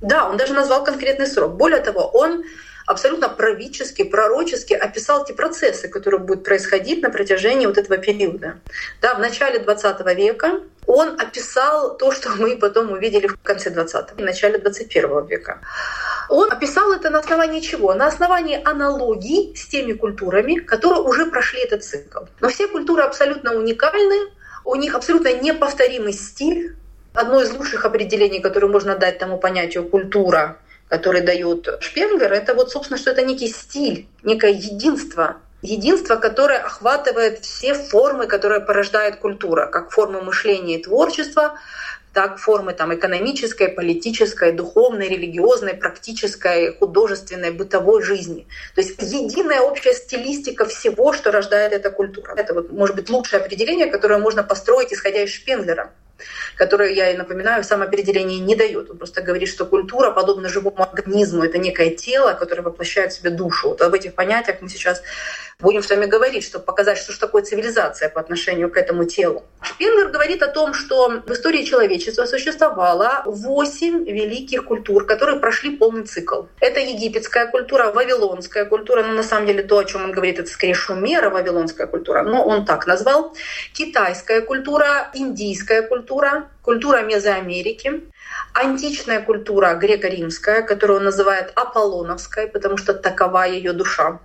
Да, 0.00 0.28
он 0.28 0.36
даже 0.36 0.52
назвал 0.52 0.82
конкретный 0.82 1.26
срок. 1.26 1.52
Более 1.52 1.80
того, 1.80 2.08
он 2.08 2.42
абсолютно 2.86 3.28
правительски, 3.28 4.04
пророчески 4.04 4.74
описал 4.74 5.24
те 5.24 5.34
процессы, 5.34 5.88
которые 5.88 6.20
будут 6.20 6.44
происходить 6.44 7.02
на 7.02 7.10
протяжении 7.10 7.66
вот 7.66 7.78
этого 7.78 7.98
периода. 7.98 8.58
Да, 9.00 9.14
в 9.14 9.20
начале 9.20 9.58
20 9.58 10.16
века 10.16 10.60
он 10.86 11.20
описал 11.20 11.96
то, 11.96 12.12
что 12.12 12.30
мы 12.30 12.56
потом 12.56 12.92
увидели 12.92 13.26
в 13.26 13.38
конце 13.42 13.70
20-го 13.70 14.20
и 14.20 14.22
начале 14.22 14.58
21 14.58 15.26
века. 15.26 15.60
Он 16.28 16.50
описал 16.50 16.92
это 16.92 17.10
на 17.10 17.18
основании 17.18 17.60
чего? 17.60 17.94
На 17.94 18.06
основании 18.06 18.60
аналогий 18.64 19.54
с 19.54 19.66
теми 19.66 19.92
культурами, 19.92 20.56
которые 20.60 21.02
уже 21.02 21.26
прошли 21.26 21.60
этот 21.60 21.84
цикл. 21.84 22.20
Но 22.40 22.48
все 22.48 22.68
культуры 22.68 23.02
абсолютно 23.02 23.54
уникальны, 23.54 24.30
у 24.64 24.74
них 24.76 24.94
абсолютно 24.94 25.32
неповторимый 25.34 26.12
стиль. 26.12 26.76
Одно 27.14 27.42
из 27.42 27.52
лучших 27.52 27.84
определений, 27.84 28.40
которое 28.40 28.68
можно 28.68 28.96
дать 28.96 29.18
тому 29.18 29.38
понятию 29.38 29.84
культура, 29.86 30.56
который 30.92 31.22
дает 31.22 31.66
Шпенглер, 31.80 32.30
это 32.34 32.54
вот, 32.54 32.70
собственно, 32.70 32.98
что 32.98 33.10
это 33.12 33.22
некий 33.22 33.48
стиль, 33.48 34.08
некое 34.22 34.50
единство, 34.50 35.38
единство, 35.62 36.16
которое 36.16 36.58
охватывает 36.58 37.38
все 37.38 37.72
формы, 37.72 38.26
которые 38.26 38.60
порождает 38.60 39.16
культура, 39.16 39.68
как 39.68 39.90
формы 39.90 40.20
мышления 40.20 40.78
и 40.78 40.82
творчества, 40.82 41.58
так 42.12 42.36
формы 42.36 42.74
там, 42.74 42.94
экономической, 42.94 43.68
политической, 43.68 44.52
духовной, 44.52 45.08
религиозной, 45.08 45.72
практической, 45.72 46.76
художественной, 46.76 47.52
бытовой 47.52 48.02
жизни. 48.02 48.46
То 48.74 48.82
есть 48.82 49.00
единая 49.00 49.62
общая 49.62 49.94
стилистика 49.94 50.66
всего, 50.66 51.14
что 51.14 51.32
рождает 51.32 51.72
эта 51.72 51.90
культура. 51.90 52.34
Это 52.36 52.52
вот, 52.52 52.70
может 52.70 52.96
быть 52.96 53.08
лучшее 53.08 53.40
определение, 53.40 53.86
которое 53.86 54.18
можно 54.18 54.42
построить, 54.42 54.92
исходя 54.92 55.22
из 55.22 55.30
Шпенглера 55.30 55.90
которое, 56.56 56.92
я 56.92 57.10
и 57.10 57.16
напоминаю, 57.16 57.64
самоопределение 57.64 58.38
не 58.38 58.56
дает. 58.56 58.90
Он 58.90 58.98
просто 58.98 59.22
говорит, 59.22 59.48
что 59.48 59.64
культура, 59.64 60.10
подобно 60.10 60.48
живому 60.48 60.82
организму, 60.82 61.44
это 61.44 61.58
некое 61.58 61.90
тело, 61.90 62.34
которое 62.34 62.62
воплощает 62.62 63.12
в 63.12 63.16
себе 63.16 63.30
душу. 63.30 63.70
Вот 63.70 63.82
об 63.82 63.94
этих 63.94 64.14
понятиях 64.14 64.58
мы 64.60 64.68
сейчас 64.68 65.02
будем 65.60 65.82
с 65.82 65.90
вами 65.90 66.06
говорить, 66.06 66.44
чтобы 66.44 66.64
показать, 66.64 66.98
что 66.98 67.12
же 67.12 67.18
такое 67.18 67.42
цивилизация 67.42 68.08
по 68.08 68.20
отношению 68.20 68.70
к 68.70 68.76
этому 68.76 69.04
телу. 69.04 69.44
Шпенглер 69.62 70.08
говорит 70.08 70.42
о 70.42 70.48
том, 70.48 70.74
что 70.74 71.22
в 71.24 71.30
истории 71.32 71.64
человечества 71.64 72.26
существовало 72.26 73.22
восемь 73.26 74.04
великих 74.04 74.64
культур, 74.64 75.06
которые 75.06 75.38
прошли 75.38 75.76
полный 75.76 76.04
цикл. 76.04 76.42
Это 76.60 76.80
египетская 76.80 77.46
культура, 77.46 77.92
вавилонская 77.92 78.64
культура, 78.64 79.02
но 79.02 79.12
на 79.12 79.22
самом 79.22 79.46
деле 79.46 79.62
то, 79.62 79.78
о 79.78 79.84
чем 79.84 80.04
он 80.04 80.12
говорит, 80.12 80.38
это 80.38 80.50
скорее 80.50 80.74
шумера, 80.74 81.30
вавилонская 81.30 81.86
культура, 81.86 82.22
но 82.22 82.44
он 82.44 82.64
так 82.64 82.86
назвал. 82.86 83.34
Китайская 83.72 84.40
культура, 84.40 85.10
индийская 85.14 85.82
культура, 85.82 86.11
культура 86.62 87.02
Мезоамерики, 87.02 88.04
античная 88.54 89.20
культура 89.20 89.74
греко-римская, 89.74 90.62
которую 90.62 90.98
он 90.98 91.04
называет 91.04 91.52
аполлоновской, 91.54 92.48
потому 92.48 92.76
что 92.76 92.94
такова 92.94 93.44
ее 93.44 93.72
душа. 93.72 94.20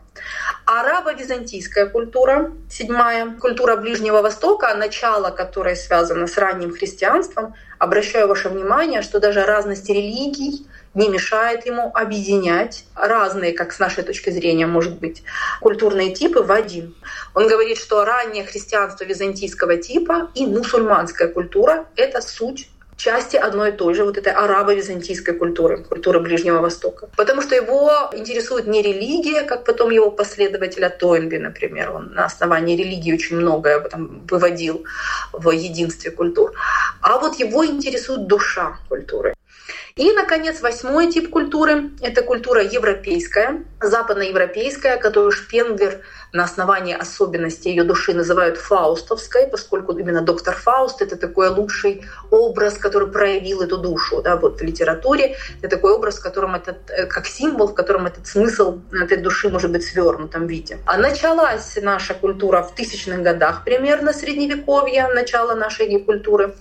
Арабо-византийская 0.66 1.86
культура, 1.86 2.52
седьмая, 2.70 3.38
культура 3.40 3.76
Ближнего 3.78 4.22
Востока, 4.22 4.74
начало 4.76 5.30
которой 5.30 5.76
связано 5.76 6.28
с 6.28 6.38
ранним 6.38 6.74
христианством. 6.74 7.54
Обращаю 7.80 8.28
ваше 8.28 8.50
внимание, 8.50 9.02
что 9.02 9.20
даже 9.20 9.44
разность 9.46 9.90
религий 9.90 10.68
не 10.98 11.10
мешает 11.10 11.66
ему 11.68 11.92
объединять 11.94 12.86
разные, 12.96 13.54
как 13.54 13.72
с 13.72 13.80
нашей 13.80 14.04
точки 14.04 14.32
зрения, 14.32 14.66
может 14.66 15.00
быть, 15.00 15.24
культурные 15.62 16.14
типы 16.14 16.42
в 16.42 16.52
один. 16.52 16.96
Он 17.36 17.48
говорит, 17.48 17.78
что 17.78 18.04
раннее 18.04 18.44
христианство 18.44 19.06
византийского 19.06 19.78
типа 19.78 20.32
и 20.34 20.48
мусульманская 20.48 21.28
культура— 21.28 21.86
это 21.96 22.20
суть 22.22 22.70
части 22.96 23.36
одной 23.36 23.70
и 23.70 23.72
той 23.74 23.94
же 23.94 24.04
вот 24.04 24.18
этой 24.18 24.34
арабо-византийской 24.34 25.36
культуры, 25.36 25.84
культуры 25.84 26.20
Ближнего 26.20 26.62
Востока. 26.62 27.10
Потому 27.16 27.44
что 27.44 27.54
его 27.54 28.10
интересует 28.14 28.66
не 28.66 28.82
религия, 28.82 29.44
как 29.44 29.66
потом 29.66 29.92
его 29.92 30.10
последователя 30.10 30.90
Тойнби, 30.90 31.38
например. 31.38 31.92
Он 31.92 32.12
на 32.14 32.26
основании 32.26 32.76
религии 32.76 33.14
очень 33.14 33.38
многое 33.38 33.80
там, 33.82 34.26
выводил 34.28 34.84
в 35.32 35.52
единстве 35.52 36.10
культур. 36.10 36.54
А 37.02 37.20
вот 37.20 37.36
его 37.36 37.64
интересует 37.64 38.26
душа 38.26 38.80
культуры. 38.90 39.36
И, 39.98 40.12
наконец, 40.12 40.62
восьмой 40.62 41.12
тип 41.12 41.32
культуры— 41.32 41.90
это 42.02 42.22
культура 42.22 42.64
европейская, 42.64 43.64
западноевропейская, 43.82 44.98
которую 44.98 45.32
Шпенглер 45.32 46.02
на 46.34 46.44
основании 46.44 46.96
особенностей 46.96 47.70
ее 47.70 47.84
души 47.84 48.14
называют 48.14 48.58
фаустовской, 48.58 49.48
поскольку 49.48 49.98
именно 49.98 50.22
доктор 50.22 50.56
Фауст— 50.56 51.02
это 51.04 51.16
такой 51.16 51.50
лучший 51.50 52.06
образ, 52.30 52.76
который 52.76 53.08
проявил 53.08 53.62
эту 53.62 53.78
душу 53.78 54.22
да, 54.22 54.36
вот 54.36 54.60
в 54.60 54.64
литературе. 54.64 55.36
Это 55.62 55.78
такой 55.78 55.94
образ, 55.94 56.20
в 56.20 56.22
котором 56.22 56.54
этот, 56.54 56.78
э, 56.90 57.08
как 57.08 57.26
символ, 57.26 57.70
в 57.70 57.74
котором 57.74 58.06
этот 58.06 58.28
смысл 58.28 58.80
этой 58.92 59.18
души 59.18 59.50
может 59.50 59.72
быть 59.72 59.84
в 59.84 59.92
свернутом 59.92 60.46
виде. 60.46 60.78
А 60.86 60.98
началась 60.98 61.76
наша 61.82 62.14
культура 62.14 62.62
в 62.62 62.76
тысячных 62.76 63.24
годах 63.24 63.64
примерно 63.64 64.14
Средневековья, 64.14 65.08
начало 65.08 65.56
нашей 65.56 66.00
культуры. 66.04 66.54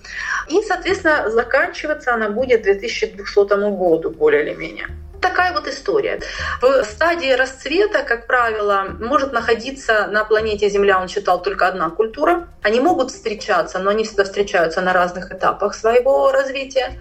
И, 0.49 0.61
соответственно, 0.67 1.29
заканчиваться 1.29 2.13
она 2.13 2.29
будет 2.29 2.61
к 2.61 2.63
2200 2.63 3.26
году 3.35 4.11
более 4.11 4.43
или 4.43 4.53
менее. 4.53 4.87
Такая 5.21 5.51
вот 5.51 5.67
история. 5.67 6.21
В 6.61 6.83
стадии 6.83 7.31
расцвета, 7.31 8.03
как 8.03 8.27
правило, 8.27 8.85
может 8.99 9.33
находиться 9.33 10.07
на 10.07 10.23
планете 10.23 10.69
Земля, 10.69 11.01
он 11.01 11.07
считал, 11.07 11.41
только 11.41 11.67
одна 11.67 11.89
культура. 11.89 12.47
Они 12.61 12.79
могут 12.79 13.11
встречаться, 13.11 13.79
но 13.79 13.89
они 13.89 14.03
всегда 14.03 14.25
встречаются 14.25 14.81
на 14.81 14.93
разных 14.93 15.31
этапах 15.31 15.73
своего 15.73 16.31
развития. 16.31 16.99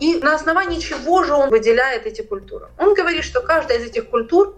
И 0.00 0.16
на 0.16 0.34
основании 0.34 0.80
чего 0.80 1.22
же 1.22 1.34
он 1.34 1.50
выделяет 1.50 2.06
эти 2.06 2.22
культуры? 2.22 2.66
Он 2.78 2.94
говорит, 2.94 3.24
что 3.24 3.40
каждая 3.40 3.78
из 3.78 3.86
этих 3.86 4.10
культур 4.10 4.56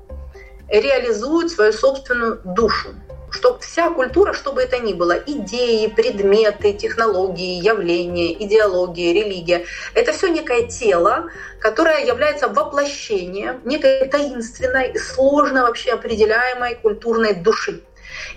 реализует 0.69 1.51
свою 1.51 1.73
собственную 1.73 2.41
душу 2.45 2.89
что 3.31 3.59
вся 3.59 3.91
культура, 3.91 4.33
что 4.33 4.53
бы 4.53 4.63
это 4.63 4.79
ни 4.79 4.93
было, 4.93 5.13
идеи, 5.13 5.87
предметы, 5.89 6.73
технологии, 6.73 7.63
явления, 7.63 8.33
идеология, 8.33 9.13
религия, 9.13 9.65
это 9.95 10.13
все 10.13 10.29
некое 10.29 10.67
тело, 10.67 11.29
которое 11.61 12.05
является 12.05 12.49
воплощением 12.49 13.61
некой 13.65 14.09
таинственной, 14.09 14.99
сложно 14.99 15.63
вообще 15.63 15.93
определяемой 15.93 16.77
культурной 16.77 17.35
души. 17.35 17.83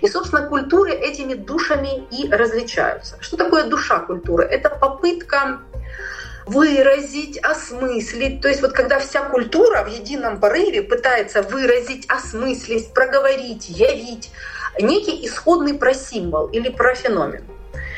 И, 0.00 0.08
собственно, 0.08 0.46
культуры 0.46 0.92
этими 0.92 1.34
душами 1.34 2.06
и 2.10 2.30
различаются. 2.30 3.16
Что 3.20 3.36
такое 3.36 3.64
душа 3.64 4.00
культуры? 4.00 4.44
Это 4.44 4.68
попытка 4.68 5.60
выразить, 6.46 7.38
осмыслить. 7.38 8.40
То 8.40 8.48
есть 8.48 8.62
вот 8.62 8.72
когда 8.72 8.98
вся 8.98 9.22
культура 9.22 9.84
в 9.84 9.88
едином 9.88 10.40
порыве 10.40 10.82
пытается 10.82 11.42
выразить, 11.42 12.04
осмыслить, 12.08 12.92
проговорить, 12.92 13.68
явить 13.68 14.30
некий 14.80 15.26
исходный 15.26 15.74
просимвол 15.74 16.46
или 16.48 16.68
профеномен. 16.68 17.44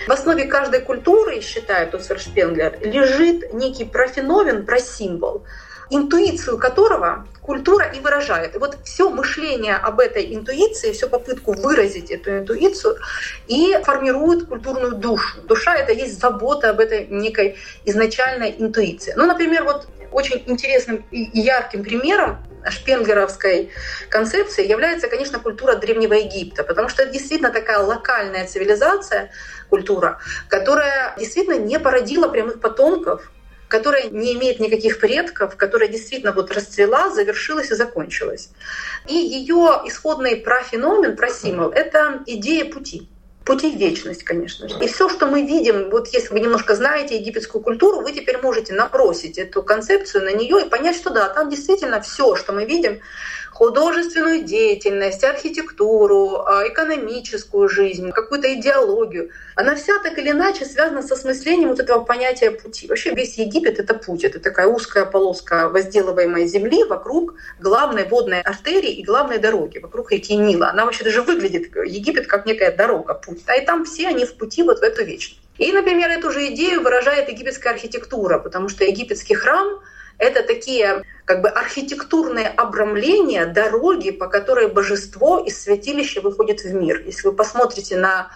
В 0.06 0.12
основе 0.12 0.44
каждой 0.44 0.80
культуры, 0.80 1.40
считает 1.40 1.94
Оссер 1.94 2.18
Шпенглер, 2.18 2.78
лежит 2.82 3.54
некий 3.54 3.84
профеномен, 3.84 4.66
просимвол, 4.66 5.44
интуицию 5.90 6.58
которого 6.58 7.26
культура 7.40 7.86
и 7.86 8.00
выражает. 8.00 8.54
И 8.54 8.58
вот 8.58 8.78
все 8.84 9.08
мышление 9.10 9.76
об 9.76 10.00
этой 10.00 10.34
интуиции, 10.34 10.92
всю 10.92 11.08
попытку 11.08 11.52
выразить 11.52 12.10
эту 12.10 12.38
интуицию 12.38 12.96
и 13.46 13.78
формирует 13.82 14.46
культурную 14.46 14.94
душу. 14.94 15.40
Душа— 15.42 15.74
это 15.76 15.92
есть 15.92 16.20
забота 16.20 16.70
об 16.70 16.80
этой 16.80 17.06
некой 17.06 17.56
изначальной 17.84 18.54
интуиции. 18.58 19.14
Ну, 19.16 19.26
например, 19.26 19.64
вот 19.64 19.86
очень 20.12 20.42
интересным 20.46 21.04
и 21.10 21.30
ярким 21.38 21.82
примером 21.82 22.38
шпенглеровской 22.70 23.70
концепции 24.08 24.66
является, 24.66 25.08
конечно, 25.08 25.38
культура 25.38 25.76
Древнего 25.76 26.14
Египта, 26.14 26.64
потому 26.64 26.88
что 26.88 27.02
это 27.02 27.12
действительно 27.12 27.50
такая 27.50 27.78
локальная 27.78 28.46
цивилизация, 28.46 29.30
культура, 29.70 30.18
которая 30.48 31.14
действительно 31.18 31.58
не 31.58 31.78
породила 31.78 32.28
прямых 32.28 32.60
потомков, 32.60 33.30
которая 33.68 34.08
не 34.10 34.34
имеет 34.34 34.60
никаких 34.60 35.00
предков, 35.00 35.56
которая 35.56 35.88
действительно 35.88 36.32
вот 36.32 36.52
расцвела, 36.52 37.10
завершилась 37.10 37.70
и 37.70 37.74
закончилась. 37.74 38.50
И 39.08 39.14
ее 39.14 39.82
исходный 39.86 40.36
профеномен, 40.36 41.16
просимол, 41.16 41.70
это 41.70 42.22
идея 42.26 42.66
пути 42.66 43.08
пути 43.44 43.70
в 43.70 43.78
вечность, 43.78 44.24
конечно 44.24 44.68
же. 44.68 44.78
И 44.82 44.88
все, 44.88 45.08
что 45.08 45.26
мы 45.26 45.42
видим, 45.42 45.90
вот 45.90 46.08
если 46.08 46.32
вы 46.32 46.40
немножко 46.40 46.74
знаете 46.74 47.18
египетскую 47.18 47.62
культуру, 47.62 48.00
вы 48.00 48.12
теперь 48.12 48.38
можете 48.38 48.72
набросить 48.72 49.38
эту 49.38 49.62
концепцию 49.62 50.24
на 50.24 50.32
нее 50.32 50.64
и 50.64 50.68
понять, 50.68 50.96
что 50.96 51.10
да, 51.10 51.28
там 51.28 51.50
действительно 51.50 52.00
все, 52.00 52.36
что 52.36 52.52
мы 52.52 52.64
видим, 52.64 53.00
художественную 53.54 54.42
деятельность, 54.42 55.22
архитектуру, 55.22 56.44
а, 56.44 56.66
экономическую 56.66 57.68
жизнь, 57.68 58.10
какую-то 58.10 58.52
идеологию. 58.54 59.30
Она 59.54 59.76
вся 59.76 60.00
так 60.02 60.18
или 60.18 60.30
иначе 60.32 60.64
связана 60.64 61.02
с 61.02 61.12
осмыслением 61.12 61.68
вот 61.68 61.78
этого 61.78 62.04
понятия 62.04 62.50
пути. 62.50 62.88
Вообще 62.88 63.14
весь 63.14 63.38
Египет— 63.38 63.78
это 63.80 63.94
путь, 63.94 64.24
это 64.24 64.40
такая 64.40 64.66
узкая 64.66 65.04
полоска 65.04 65.68
возделываемой 65.68 66.48
земли 66.48 66.82
вокруг 66.82 67.34
главной 67.60 68.04
водной 68.04 68.40
артерии 68.40 68.92
и 68.92 69.04
главной 69.04 69.38
дороги, 69.38 69.78
вокруг 69.78 70.10
реки 70.10 70.34
Нила. 70.34 70.70
Она 70.70 70.84
вообще 70.84 71.04
даже 71.04 71.22
выглядит, 71.22 71.74
Египет, 71.76 72.26
как 72.26 72.46
некая 72.46 72.72
дорога, 72.76 73.14
путь. 73.14 73.42
А 73.46 73.54
и 73.54 73.64
там 73.64 73.84
все 73.84 74.08
они 74.08 74.24
в 74.24 74.34
пути 74.34 74.64
вот 74.64 74.80
в 74.80 74.82
эту 74.82 75.04
вечность. 75.04 75.40
И, 75.58 75.70
например, 75.70 76.10
эту 76.10 76.32
же 76.32 76.48
идею 76.48 76.82
выражает 76.82 77.28
египетская 77.28 77.74
архитектура, 77.74 78.40
потому 78.40 78.68
что 78.68 78.82
египетский 78.84 79.36
храм— 79.36 79.80
это 80.18 80.42
такие 80.42 81.02
как 81.24 81.40
бы 81.42 81.48
архитектурное 81.48 82.48
обрамление 82.48 83.46
дороги, 83.46 84.10
по 84.10 84.28
которой 84.28 84.68
божество 84.68 85.38
из 85.38 85.62
святилища 85.62 86.20
выходит 86.20 86.60
в 86.60 86.72
мир. 86.72 87.02
Если 87.06 87.26
вы 87.26 87.34
посмотрите 87.34 87.96
на 87.96 88.30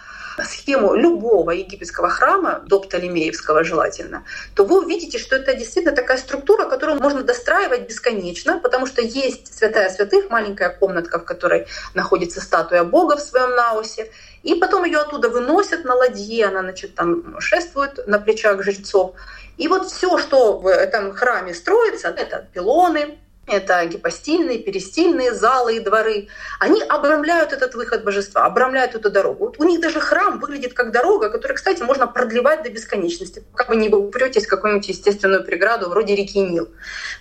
схему 0.44 0.94
любого 0.94 1.50
египетского 1.50 2.08
храма, 2.08 2.62
до 2.66 2.80
Птолемеевского 2.80 3.64
желательно, 3.64 4.24
то 4.54 4.64
вы 4.64 4.84
увидите, 4.84 5.18
что 5.18 5.36
это 5.36 5.54
действительно 5.54 5.94
такая 5.94 6.18
структура, 6.18 6.68
которую 6.68 7.00
можно 7.00 7.22
достраивать 7.22 7.88
бесконечно, 7.88 8.58
потому 8.58 8.86
что 8.86 9.02
есть 9.02 9.54
святая 9.54 9.90
святых, 9.90 10.30
маленькая 10.30 10.70
комнатка, 10.70 11.18
в 11.18 11.24
которой 11.24 11.66
находится 11.94 12.40
статуя 12.40 12.84
Бога 12.84 13.16
в 13.16 13.20
своем 13.20 13.54
наосе, 13.54 14.10
и 14.42 14.54
потом 14.54 14.84
ее 14.84 14.98
оттуда 14.98 15.28
выносят 15.28 15.84
на 15.84 15.94
ладье, 15.94 16.46
она 16.46 16.60
значит, 16.60 16.94
там 16.94 17.40
шествует 17.40 18.06
на 18.06 18.18
плечах 18.18 18.62
жрецов. 18.62 19.14
И 19.58 19.66
вот 19.68 19.90
все, 19.90 20.18
что 20.18 20.56
в 20.56 20.68
этом 20.68 21.12
храме 21.12 21.52
строится, 21.52 22.08
это 22.08 22.46
пилоны, 22.52 23.18
это 23.48 23.84
гипостильные, 23.86 24.58
перистильные 24.58 25.32
залы 25.32 25.76
и 25.76 25.80
дворы, 25.80 26.28
они 26.60 26.82
обрамляют 26.82 27.52
этот 27.52 27.74
выход 27.74 28.04
божества, 28.04 28.44
обрамляют 28.44 28.94
эту 28.94 29.10
дорогу. 29.10 29.46
Вот 29.46 29.58
у 29.58 29.64
них 29.64 29.80
даже 29.80 30.00
храм 30.00 30.38
выглядит 30.38 30.74
как 30.74 30.92
дорога, 30.92 31.30
которую, 31.30 31.56
кстати, 31.56 31.82
можно 31.82 32.06
продлевать 32.06 32.62
до 32.62 32.70
бесконечности, 32.70 33.42
пока 33.52 33.64
вы 33.70 33.76
не 33.76 33.88
упретесь 33.88 34.46
в 34.46 34.48
какую-нибудь 34.48 34.88
естественную 34.88 35.44
преграду 35.44 35.88
вроде 35.88 36.14
реки 36.14 36.40
Нил. 36.40 36.68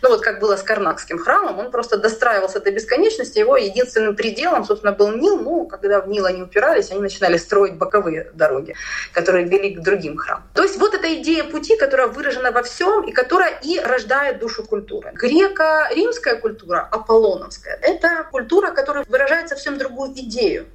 Ну 0.02 0.10
вот 0.10 0.22
как 0.22 0.40
было 0.40 0.58
с 0.58 0.64
Карнакским 0.64 1.18
храмом, 1.18 1.60
он 1.60 1.72
просто 1.72 1.98
достраивался 1.98 2.60
до 2.60 2.72
бесконечности, 2.72 3.40
его 3.40 3.58
единственным 3.58 4.16
пределом, 4.16 4.66
собственно, 4.66 4.94
был 4.94 5.12
Нил. 5.12 5.40
Ну, 5.40 5.66
когда 5.68 6.02
в 6.02 6.08
Нил 6.08 6.26
они 6.26 6.44
упирались, 6.44 6.92
они 6.92 7.02
начинали 7.02 7.38
строить 7.38 7.76
боковые 7.76 8.32
дороги, 8.34 8.76
которые 9.14 9.46
вели 9.46 9.76
к 9.76 9.82
другим 9.82 10.18
храмам. 10.18 10.44
То 10.54 10.64
есть 10.64 10.78
вот 10.78 10.94
эта 10.94 11.14
идея 11.16 11.44
пути, 11.44 11.78
которая 11.78 12.08
выражена 12.08 12.52
во 12.52 12.64
всем 12.64 13.04
и 13.04 13.12
которая 13.12 13.60
и 13.64 13.80
рождает 13.80 14.40
душу 14.40 14.64
культуры. 14.64 15.12
Греко-римская 15.14 16.17
римская 16.18 16.36
культура, 16.36 16.88
аполлоновская, 16.92 17.78
это 17.82 18.28
культура, 18.32 18.72
которая 18.72 19.06
выражает 19.08 19.50
совсем 19.50 19.78
другую 19.78 20.12
идею. 20.12 20.66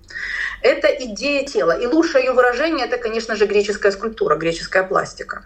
Это 0.62 0.88
идея 0.88 1.44
тела. 1.44 1.72
И 1.72 1.86
лучшее 1.86 2.24
ее 2.24 2.32
выражение— 2.32 2.86
это, 2.88 2.98
конечно 2.98 3.34
же, 3.34 3.46
греческая 3.46 3.92
скульптура, 3.92 4.36
греческая 4.36 4.84
пластика. 4.84 5.44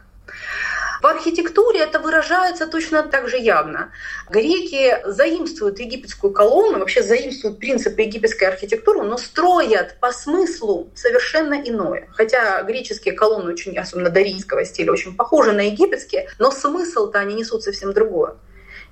В 1.03 1.07
архитектуре 1.07 1.81
это 1.81 2.01
выражается 2.01 2.67
точно 2.67 3.03
так 3.03 3.29
же 3.29 3.37
явно. 3.37 3.93
Греки 4.31 4.99
заимствуют 5.05 5.79
египетскую 5.79 6.33
колонну, 6.33 6.79
вообще 6.79 7.03
заимствуют 7.03 7.59
принципы 7.59 8.03
египетской 8.03 8.45
архитектуры, 8.45 9.03
но 9.03 9.17
строят 9.19 9.97
по 10.01 10.11
смыслу 10.11 10.89
совершенно 10.95 11.55
иное. 11.55 12.09
Хотя 12.13 12.63
греческие 12.63 13.15
колонны, 13.15 13.53
очень, 13.53 13.79
особенно 13.79 14.11
дорийского 14.11 14.65
стиля, 14.65 14.93
очень 14.93 15.15
похожи 15.15 15.53
на 15.53 15.67
египетские, 15.67 16.29
но 16.39 16.51
смысл-то 16.51 17.19
они 17.19 17.35
несут 17.35 17.63
совсем 17.63 17.93
другое. 17.93 18.37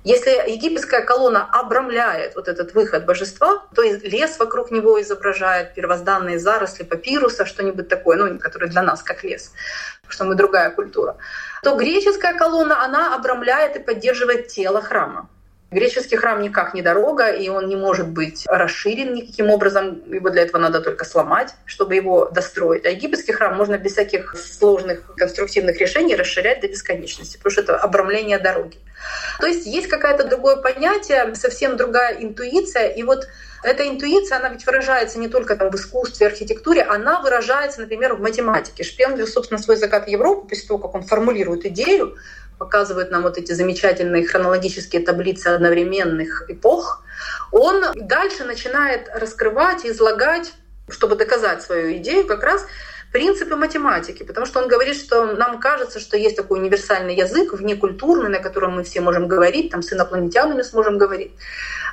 Если 0.05 0.29
египетская 0.29 1.01
колонна 1.01 1.49
обрамляет 1.51 2.35
вот 2.35 2.47
этот 2.47 2.75
выход 2.75 3.05
божества, 3.05 3.63
то 3.73 3.81
лес 3.81 4.37
вокруг 4.37 4.69
него 4.69 5.01
изображает, 5.01 5.73
первозданные 5.73 6.37
заросли 6.37 6.83
папируса, 6.83 7.47
что-нибудь 7.47 7.87
такое, 7.89 8.17
ну, 8.17 8.37
который 8.37 8.69
для 8.69 8.83
нас 8.83 9.01
как 9.01 9.23
лес, 9.23 9.51
что 10.07 10.25
мы 10.25 10.35
другая 10.35 10.69
культура, 10.69 11.17
то 11.63 11.75
греческая 11.75 12.35
колонна, 12.35 12.83
она 12.85 13.15
обрамляет 13.15 13.77
и 13.77 13.79
поддерживает 13.79 14.47
тело 14.47 14.79
храма. 14.79 15.27
Греческий 15.75 16.15
храм 16.15 16.41
никак 16.41 16.73
не 16.73 16.81
дорога, 16.81 17.27
и 17.27 17.49
он 17.49 17.67
не 17.67 17.75
может 17.75 18.07
быть 18.07 18.45
расширен 18.47 19.13
никаким 19.13 19.49
образом. 19.49 20.01
Его 20.09 20.29
для 20.29 20.43
этого 20.43 20.61
надо 20.61 20.79
только 20.79 21.03
сломать, 21.03 21.53
чтобы 21.65 21.95
его 21.95 22.29
достроить. 22.29 22.85
А 22.85 22.89
египетский 22.91 23.33
храм 23.33 23.57
можно 23.57 23.77
без 23.77 23.91
всяких 23.91 24.37
сложных 24.37 25.13
конструктивных 25.17 25.77
решений 25.81 26.15
расширять 26.15 26.61
до 26.61 26.69
бесконечности, 26.69 27.35
потому 27.35 27.51
что 27.51 27.61
это 27.61 27.75
обрамление 27.75 28.39
дороги. 28.39 28.77
То 29.41 29.47
есть 29.47 29.65
есть 29.65 29.89
какое-то 29.89 30.23
другое 30.23 30.55
понятие, 30.55 31.35
совсем 31.35 31.75
другая 31.75 32.23
интуиция. 32.23 32.87
И 32.87 33.03
вот 33.03 33.27
эта 33.61 33.85
интуиция, 33.85 34.37
она 34.37 34.49
ведь 34.49 34.65
выражается 34.65 35.19
не 35.19 35.27
только 35.27 35.57
там, 35.57 35.71
в 35.71 35.75
искусстве, 35.75 36.27
архитектуре, 36.27 36.83
она 36.83 37.19
выражается, 37.19 37.81
например, 37.81 38.13
в 38.13 38.21
математике. 38.21 38.83
Шпенглер, 38.83 39.27
собственно, 39.27 39.59
свой 39.59 39.75
закат 39.75 40.07
Европы, 40.07 40.47
после 40.47 40.67
того, 40.67 40.79
как 40.79 40.95
он 40.95 41.03
формулирует 41.03 41.65
идею, 41.65 42.15
показывает 42.57 43.11
нам 43.11 43.23
вот 43.23 43.37
эти 43.37 43.51
замечательные 43.53 44.25
хронологические 44.25 45.01
таблицы 45.01 45.47
одновременных 45.47 46.49
эпох, 46.49 47.03
он 47.51 47.83
дальше 47.95 48.43
начинает 48.43 49.09
раскрывать 49.13 49.85
излагать, 49.85 50.53
чтобы 50.89 51.15
доказать 51.15 51.61
свою 51.61 51.97
идею, 51.97 52.27
как 52.27 52.43
раз 52.43 52.65
принципы 53.15 53.55
математики, 53.55 54.23
потому 54.23 54.45
что 54.45 54.59
он 54.59 54.67
говорит, 54.67 54.97
что 54.97 55.25
нам 55.25 55.59
кажется, 55.59 56.01
что 56.01 56.17
есть 56.17 56.35
такой 56.35 56.59
универсальный 56.59 57.15
язык, 57.15 57.53
внекультурный, 57.53 58.29
на 58.29 58.39
котором 58.39 58.75
мы 58.75 58.83
все 58.83 58.99
можем 58.99 59.29
говорить, 59.29 59.71
там 59.71 59.81
с 59.81 59.93
инопланетянами 59.93 60.61
сможем 60.63 60.97
говорить. 60.97 61.31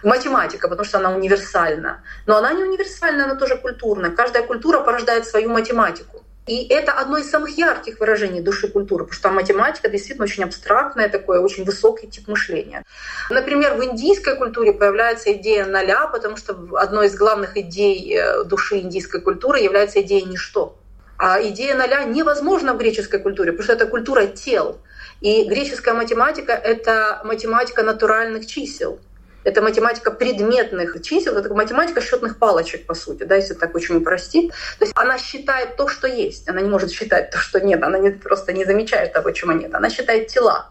Математика, 0.02 0.68
потому 0.68 0.84
что 0.84 0.98
она 0.98 1.14
универсальна. 1.14 2.02
Но 2.26 2.36
она 2.38 2.52
не 2.52 2.64
универсальна, 2.64 3.24
она 3.24 3.36
тоже 3.36 3.56
культурная. 3.56 4.10
Каждая 4.10 4.42
культура 4.42 4.80
порождает 4.80 5.24
свою 5.24 5.50
математику. 5.50 6.21
И 6.46 6.66
это 6.66 6.92
одно 6.92 7.18
из 7.18 7.30
самых 7.30 7.56
ярких 7.56 8.00
выражений 8.00 8.40
души 8.40 8.66
культуры, 8.66 9.04
потому 9.04 9.18
что 9.18 9.30
математика 9.30 9.88
действительно 9.88 10.24
очень 10.24 10.42
абстрактная, 10.42 11.08
такой 11.08 11.38
очень 11.38 11.64
высокий 11.64 12.08
тип 12.08 12.26
мышления. 12.26 12.84
Например, 13.30 13.74
в 13.74 13.84
индийской 13.84 14.34
культуре 14.36 14.72
появляется 14.72 15.32
идея 15.34 15.66
ноля, 15.66 16.08
потому 16.08 16.36
что 16.36 16.56
одной 16.76 17.06
из 17.06 17.14
главных 17.14 17.56
идей 17.56 18.16
э, 18.16 18.42
души 18.44 18.78
индийской 18.78 19.20
культуры 19.20 19.60
является 19.60 20.00
идея 20.02 20.24
ничто. 20.24 20.76
А 21.16 21.40
идея 21.40 21.76
ноля 21.76 22.02
невозможна 22.02 22.74
в 22.74 22.78
греческой 22.78 23.20
культуре, 23.20 23.52
потому 23.52 23.62
что 23.62 23.74
это 23.74 23.86
культура 23.86 24.26
тел. 24.26 24.80
И 25.20 25.44
греческая 25.44 25.94
математика— 25.94 26.52
это 26.64 27.20
математика 27.24 27.84
натуральных 27.84 28.46
чисел. 28.46 28.98
Это 29.44 29.62
математика 29.62 30.10
предметных 30.10 31.02
чисел, 31.02 31.36
это 31.36 31.52
математика 31.52 32.00
счетных 32.00 32.38
палочек, 32.38 32.86
по 32.86 32.94
сути, 32.94 33.24
да, 33.24 33.36
если 33.36 33.54
так 33.54 33.74
очень 33.74 33.96
упростить. 33.96 34.50
То 34.78 34.84
есть 34.84 34.92
она 34.96 35.18
считает 35.18 35.76
то, 35.76 35.88
что 35.88 36.06
есть. 36.06 36.48
Она 36.48 36.60
не 36.60 36.68
может 36.68 36.90
считать 36.90 37.30
то, 37.30 37.38
что 37.38 37.60
нет. 37.60 37.82
Она 37.82 37.98
не, 37.98 38.10
просто 38.10 38.52
не 38.52 38.64
замечает 38.64 39.12
того, 39.12 39.30
чего 39.30 39.52
нет. 39.52 39.74
Она 39.74 39.90
считает 39.90 40.28
тела. 40.28 40.70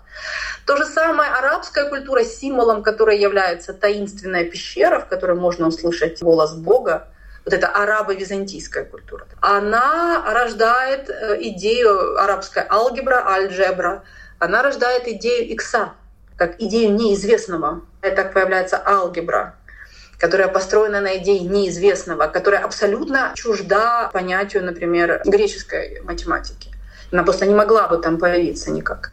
То 0.66 0.78
же 0.78 0.86
самое 0.86 1.32
арабская 1.32 1.90
культура, 1.90 2.24
символом 2.24 2.84
которой 2.84 3.20
является 3.20 3.74
таинственная 3.74 4.46
пещера, 4.46 5.00
в 5.00 5.08
которой 5.08 5.38
можно 5.38 5.68
услышать 5.68 6.22
голос 6.22 6.54
Бога, 6.54 7.08
вот 7.44 7.54
эта 7.54 7.68
арабо-византийская 7.68 8.86
культура. 8.86 9.28
Она 9.42 10.24
рождает 10.32 11.10
э, 11.10 11.38
идею 11.42 12.20
арабская 12.20 12.66
алгебра, 12.70 13.24
альджебра, 13.26 14.04
она 14.40 14.62
рождает 14.62 15.08
идею 15.08 15.50
икса, 15.50 15.94
как 16.36 16.60
идею 16.60 16.94
неизвестного. 16.94 17.82
Так 18.02 18.34
появляется 18.34 18.82
алгебра, 18.84 19.56
которая 20.18 20.48
построена 20.48 21.02
на 21.02 21.18
идее 21.18 21.42
неизвестного, 21.42 22.26
которая 22.28 22.64
абсолютно 22.64 23.32
чужда 23.36 24.10
понятию, 24.12 24.66
например, 24.66 25.22
греческой 25.24 26.02
математики. 26.02 26.72
Она 27.12 27.24
просто 27.24 27.46
не 27.46 27.54
могла 27.54 27.88
бы 27.88 27.98
там 27.98 28.18
появиться 28.18 28.72
никак. 28.72 29.12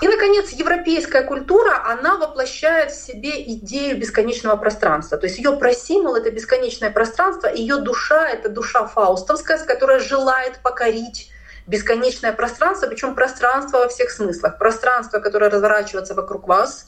И, 0.00 0.08
наконец, 0.08 0.50
европейская 0.52 1.22
культура, 1.22 1.84
она 1.84 2.16
воплощает 2.16 2.92
в 2.92 3.06
себе 3.06 3.42
идею 3.42 3.98
бесконечного 3.98 4.56
пространства. 4.56 5.18
То 5.18 5.26
есть 5.26 5.38
ее 5.38 5.52
просимвол— 5.56 6.14
это 6.16 6.30
бесконечное 6.30 6.90
пространство, 6.90 7.48
ее 7.48 7.78
душа— 7.78 8.28
это 8.30 8.48
душа 8.48 8.86
фаустовская, 8.86 9.58
которая 9.66 9.98
желает 9.98 10.60
покорить 10.62 11.30
бесконечное 11.66 12.32
пространство, 12.32 12.86
причем 12.86 13.14
пространство 13.14 13.78
во 13.78 13.88
всех 13.88 14.10
смыслах. 14.10 14.56
Пространство, 14.56 15.18
которое 15.18 15.50
разворачивается 15.50 16.14
вокруг 16.14 16.48
вас 16.48 16.86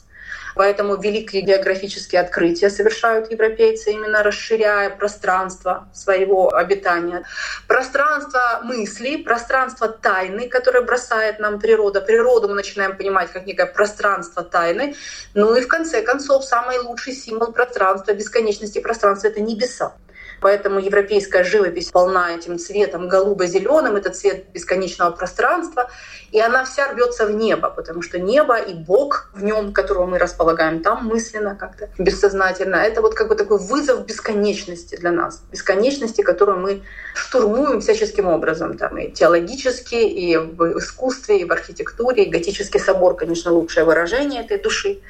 Поэтому 0.55 0.95
великие 0.95 1.41
географические 1.41 2.21
открытия 2.21 2.69
совершают 2.69 3.31
европейцы, 3.31 3.91
именно 3.91 4.23
расширяя 4.23 4.89
пространство 4.89 5.87
своего 5.93 6.53
обитания. 6.53 7.23
Пространство 7.67 8.61
мысли, 8.63 9.17
пространство 9.17 9.87
тайны, 9.87 10.49
которое 10.49 10.81
бросает 10.81 11.39
нам 11.39 11.59
природа. 11.59 12.01
Природу 12.01 12.49
мы 12.49 12.55
начинаем 12.55 12.97
понимать 12.97 13.31
как 13.31 13.45
некое 13.45 13.65
пространство 13.65 14.43
тайны. 14.43 14.95
Ну 15.33 15.55
и 15.55 15.61
в 15.61 15.67
конце 15.67 16.01
концов, 16.01 16.43
самый 16.43 16.79
лучший 16.79 17.13
символ 17.13 17.51
пространства, 17.51 18.13
бесконечности 18.13 18.79
пространства— 18.79 19.27
это 19.29 19.41
небеса. 19.41 19.93
Поэтому 20.41 20.79
европейская 20.79 21.43
живопись 21.43 21.91
полна 21.91 22.35
этим 22.35 22.57
цветом 22.57 23.07
голубо-зеленым, 23.07 23.95
это 23.95 24.09
цвет 24.09 24.49
бесконечного 24.51 25.11
пространства, 25.11 25.89
и 26.31 26.39
она 26.39 26.65
вся 26.65 26.91
рвется 26.91 27.27
в 27.27 27.31
небо, 27.31 27.69
потому 27.69 28.01
что 28.01 28.17
небо 28.17 28.57
и 28.57 28.73
Бог 28.73 29.29
в 29.35 29.43
нем, 29.43 29.71
которого 29.71 30.07
мы 30.07 30.17
располагаем 30.17 30.81
там 30.81 31.05
мысленно 31.05 31.55
как-то, 31.55 31.89
бессознательно, 31.99 32.77
это 32.77 33.01
вот 33.01 33.13
как 33.13 33.27
бы 33.27 33.35
такой 33.35 33.59
вызов 33.59 34.05
бесконечности 34.07 34.95
для 34.95 35.11
нас, 35.11 35.43
бесконечности, 35.51 36.21
которую 36.23 36.59
мы 36.59 36.81
штурмуем 37.13 37.79
всяческим 37.79 38.27
образом, 38.27 38.77
там 38.77 38.97
и 38.97 39.11
теологически, 39.11 39.95
и 39.95 40.37
в 40.37 40.79
искусстве, 40.79 41.41
и 41.41 41.45
в 41.45 41.51
архитектуре, 41.51 42.25
и 42.25 42.29
готический 42.29 42.79
собор, 42.79 43.15
конечно, 43.15 43.51
лучшее 43.51 43.85
выражение 43.85 44.43
этой 44.43 44.57
души. 44.57 45.01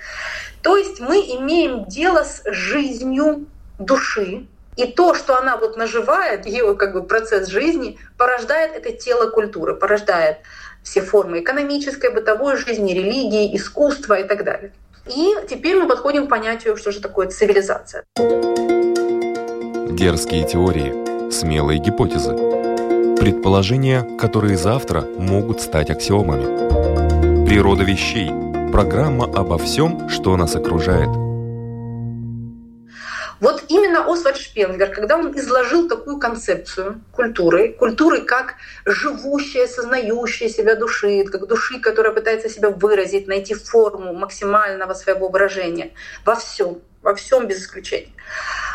То 0.62 0.76
есть 0.76 1.00
мы 1.00 1.20
имеем 1.20 1.86
дело 1.86 2.26
с 2.26 2.42
жизнью 2.46 3.46
души, 3.80 4.48
и 4.78 4.86
то, 4.86 5.14
что 5.14 5.38
она 5.38 5.58
вот 5.58 5.78
наживает, 5.78 6.46
ее 6.46 6.76
как 6.76 6.94
бы 6.94 7.04
процесс 7.04 7.48
жизни, 7.48 7.98
порождает 8.18 8.76
это 8.76 8.92
тело 8.94 9.30
культуры, 9.30 9.76
порождает 9.76 10.38
все 10.84 11.02
формы 11.02 11.42
экономической, 11.42 12.12
бытовой 12.12 12.58
жизни, 12.58 12.94
религии, 12.94 13.56
искусства 13.56 14.20
и 14.20 14.24
так 14.24 14.44
далее. 14.44 14.72
И 15.08 15.36
теперь 15.50 15.76
мы 15.76 15.88
подходим 15.88 16.28
к 16.28 16.30
понятию, 16.30 16.78
что 16.78 16.92
же 16.92 17.02
такое 17.02 17.28
цивилизация. 17.28 18.04
Дерзкие 19.92 20.46
теории, 20.48 21.32
смелые 21.32 21.80
гипотезы, 21.80 22.34
предположения, 23.20 24.04
которые 24.18 24.58
завтра 24.58 25.02
могут 25.02 25.62
стать 25.62 25.90
аксиомами. 25.90 27.46
Природа 27.46 27.84
вещей. 27.84 28.32
Программа 28.72 29.26
обо 29.26 29.58
всем, 29.58 30.08
что 30.08 30.38
нас 30.38 30.56
окружает– 30.56 31.10
вот 33.42 33.64
именно 33.70 34.06
Освальд 34.06 34.38
Шпенглер, 34.38 34.94
когда 34.94 35.18
он 35.18 35.36
изложил 35.36 35.90
такую 35.90 36.20
концепцию 36.20 37.02
культуры, 37.12 37.74
культуры 37.74 38.22
как 38.22 38.54
живущая, 38.86 39.66
сознающая 39.66 40.48
себя 40.48 40.76
души, 40.76 41.26
как 41.26 41.48
души, 41.48 41.80
которая 41.80 42.14
пытается 42.14 42.50
себя 42.50 42.70
выразить, 42.70 43.28
найти 43.28 43.56
форму 43.56 44.14
максимального 44.14 44.94
своего 44.94 45.28
выражения 45.28 45.92
во 46.24 46.36
всем, 46.36 46.82
во 47.02 47.16
всем 47.16 47.48
без 47.48 47.64
исключения, 47.64 48.14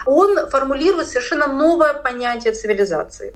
он 0.05 0.51
формулирует 0.51 1.07
совершенно 1.07 1.47
новое 1.47 1.95
понятие 1.95 2.53
цивилизации. 2.53 3.35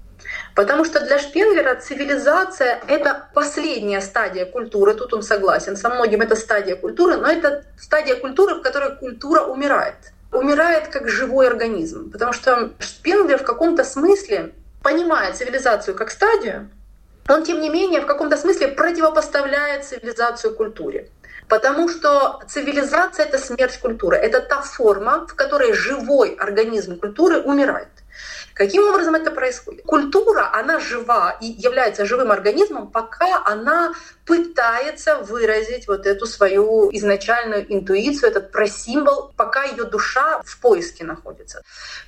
Потому 0.57 0.85
что 0.85 0.99
для 0.99 1.21
Шпенглера 1.21 1.77
цивилизация— 1.77 2.81
это 2.89 3.29
последняя 3.35 4.01
стадия 4.01 4.47
культуры. 4.47 4.95
Тут 4.95 5.15
он 5.15 5.23
согласен. 5.23 5.77
Со 5.77 5.91
многим 5.91 6.23
это 6.23 6.35
стадия 6.35 6.75
культуры, 6.75 7.17
но 7.17 7.29
это 7.29 7.65
стадия 7.79 8.17
культуры, 8.17 8.57
в 8.57 8.63
которой 8.63 8.97
культура 8.97 9.43
умирает 9.43 10.13
умирает 10.33 10.89
как 10.89 11.09
живой 11.09 11.47
организм. 11.47 12.11
Потому 12.11 12.33
что 12.33 12.73
Шпенглер 12.79 13.39
в 13.39 13.45
каком-то 13.45 13.85
смысле, 13.85 14.53
понимая 14.83 15.33
цивилизацию 15.33 15.95
как 15.95 16.11
стадию, 16.11 16.71
он, 17.29 17.45
тем 17.45 17.61
не 17.61 17.69
менее, 17.69 18.01
в 18.01 18.07
каком-то 18.07 18.37
смысле 18.37 18.69
противопоставляет 18.69 19.85
цивилизацию 19.85 20.55
культуре. 20.55 21.09
Потому 21.49 21.89
что 21.89 22.41
цивилизация— 22.49 23.27
это 23.27 23.39
смерть 23.39 23.79
культуры. 23.79 24.17
Это 24.17 24.41
та 24.41 24.63
форма, 24.63 25.27
в 25.27 25.35
которой 25.35 25.73
живой 25.73 26.35
организм 26.35 26.99
культуры 26.99 27.41
умирает. 27.41 27.89
Каким 28.61 28.87
образом 28.87 29.15
это 29.15 29.31
происходит? 29.31 29.85
Культура, 29.87 30.51
она 30.53 30.81
жива 30.81 31.35
и 31.41 31.47
является 31.47 32.05
живым 32.05 32.31
организмом, 32.31 32.91
пока 32.91 33.43
она 33.47 33.95
пытается 34.27 35.17
выразить 35.17 35.89
вот 35.89 36.07
эту 36.07 36.27
свою 36.27 36.91
изначальную 36.93 37.65
интуицию, 37.73 38.29
этот 38.29 38.53
просимвол, 38.53 39.33
пока 39.35 39.65
ее 39.65 39.85
душа 39.85 40.43
в 40.45 40.61
поиске 40.61 41.05
находится. 41.05 41.63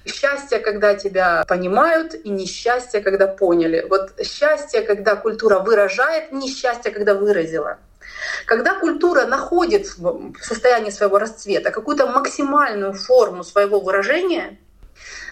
Счастье, 0.05 0.59
когда 0.59 0.95
тебя 0.95 1.43
понимают, 1.49 2.15
и 2.23 2.29
несчастье, 2.29 3.01
когда 3.01 3.29
поняли. 3.29 3.87
Вот 3.89 4.11
счастье, 4.23 4.83
когда 4.83 5.17
культура 5.17 5.59
выражает, 5.59 6.33
несчастье, 6.33 6.91
когда 6.91 7.15
выразила. 7.15 7.79
Когда 8.45 8.79
культура 8.79 9.25
находит 9.25 9.87
в 9.97 10.35
состоянии 10.43 10.91
своего 10.91 11.19
расцвета 11.19 11.71
какую-то 11.71 12.09
максимальную 12.09 12.93
форму 12.93 13.43
своего 13.43 13.81
выражения, 13.81 14.59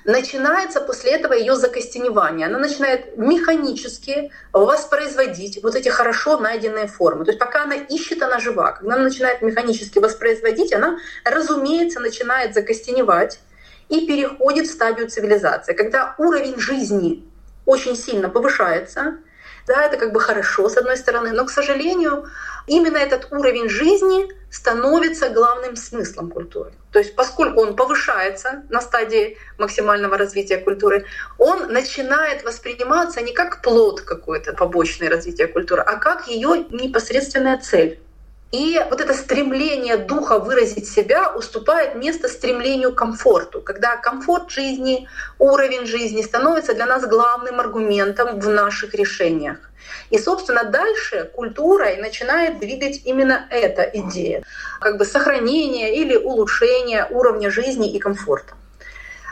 начинается 0.04 0.80
после 0.80 1.12
этого 1.12 1.32
ее 1.32 1.56
закостеневание. 1.56 2.46
Она 2.46 2.58
начинает 2.58 3.16
механически 3.16 4.30
воспроизводить 4.52 5.62
вот 5.62 5.74
эти 5.74 5.88
хорошо 5.88 6.38
найденные 6.38 6.86
формы. 6.86 7.24
То 7.24 7.30
есть 7.30 7.38
пока 7.38 7.64
она 7.64 7.76
ищет, 7.76 8.22
она 8.22 8.38
жива. 8.38 8.72
Когда 8.72 8.94
она 8.94 9.04
начинает 9.04 9.42
механически 9.42 9.98
воспроизводить, 9.98 10.72
она, 10.72 10.98
разумеется, 11.24 12.00
начинает 12.00 12.54
закостеневать 12.54 13.40
и 13.88 14.06
переходит 14.06 14.66
в 14.66 14.72
стадию 14.72 15.08
цивилизации. 15.08 15.74
Когда 15.74 16.14
уровень 16.18 16.58
жизни 16.58 17.24
очень 17.66 17.96
сильно 17.96 18.28
повышается, 18.28 19.18
да, 19.70 19.84
это 19.84 19.96
как 19.96 20.12
бы 20.12 20.18
хорошо 20.18 20.68
с 20.68 20.76
одной 20.76 20.96
стороны, 20.96 21.30
но, 21.30 21.44
к 21.44 21.50
сожалению, 21.50 22.26
именно 22.66 22.96
этот 22.98 23.28
уровень 23.30 23.68
жизни 23.68 24.28
становится 24.50 25.28
главным 25.28 25.76
смыслом 25.76 26.28
культуры. 26.28 26.72
То 26.90 26.98
есть 26.98 27.14
поскольку 27.14 27.60
он 27.60 27.76
повышается 27.76 28.64
на 28.68 28.80
стадии 28.80 29.38
максимального 29.58 30.18
развития 30.18 30.58
культуры, 30.58 31.04
он 31.38 31.72
начинает 31.72 32.44
восприниматься 32.44 33.22
не 33.22 33.32
как 33.32 33.62
плод 33.62 34.00
какой-то 34.00 34.54
побочное 34.54 35.08
развития 35.08 35.46
культуры, 35.46 35.82
а 35.82 35.96
как 35.98 36.26
ее 36.26 36.66
непосредственная 36.70 37.58
цель. 37.58 38.00
И 38.52 38.80
вот 38.90 39.00
это 39.00 39.14
стремление 39.14 39.96
духа 39.96 40.40
выразить 40.40 40.88
себя 40.88 41.32
уступает 41.32 41.94
место 41.94 42.28
стремлению 42.28 42.92
к 42.92 42.98
комфорту, 42.98 43.60
когда 43.60 43.96
комфорт 43.96 44.50
жизни, 44.50 45.08
уровень 45.38 45.86
жизни 45.86 46.22
становится 46.22 46.74
для 46.74 46.86
нас 46.86 47.06
главным 47.06 47.60
аргументом 47.60 48.40
в 48.40 48.48
наших 48.48 48.94
решениях. 48.94 49.58
И, 50.10 50.18
собственно, 50.18 50.64
дальше 50.64 51.30
культурой 51.32 51.98
начинает 51.98 52.58
двигать 52.58 53.02
именно 53.04 53.46
эта 53.50 53.82
идея, 53.82 54.42
как 54.80 54.98
бы 54.98 55.04
сохранение 55.04 55.94
или 55.94 56.16
улучшение 56.16 57.06
уровня 57.10 57.50
жизни 57.50 57.92
и 57.92 58.00
комфорта. 58.00 58.54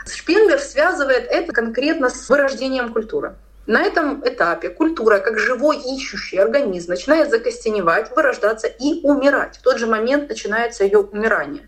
Шпенглер 0.07 0.59
связывает 0.59 1.27
это 1.29 1.51
конкретно 1.51 2.09
с 2.09 2.29
вырождением 2.29 2.93
культуры. 2.93 3.35
На 3.67 3.83
этом 3.83 4.27
этапе 4.27 4.69
культура, 4.69 5.19
как 5.19 5.37
живой 5.37 5.77
ищущий 5.77 6.37
организм, 6.37 6.89
начинает 6.89 7.29
закостеневать, 7.29 8.11
вырождаться 8.15 8.67
и 8.67 9.01
умирать. 9.03 9.57
В 9.57 9.61
тот 9.61 9.77
же 9.77 9.85
момент 9.85 10.27
начинается 10.27 10.83
ее 10.83 10.99
умирание. 10.99 11.67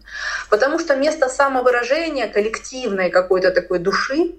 Потому 0.49 0.79
что 0.79 0.95
вместо 0.95 1.29
самовыражения 1.29 2.27
коллективной 2.27 3.11
какой-то 3.11 3.51
такой 3.51 3.79
души 3.79 4.35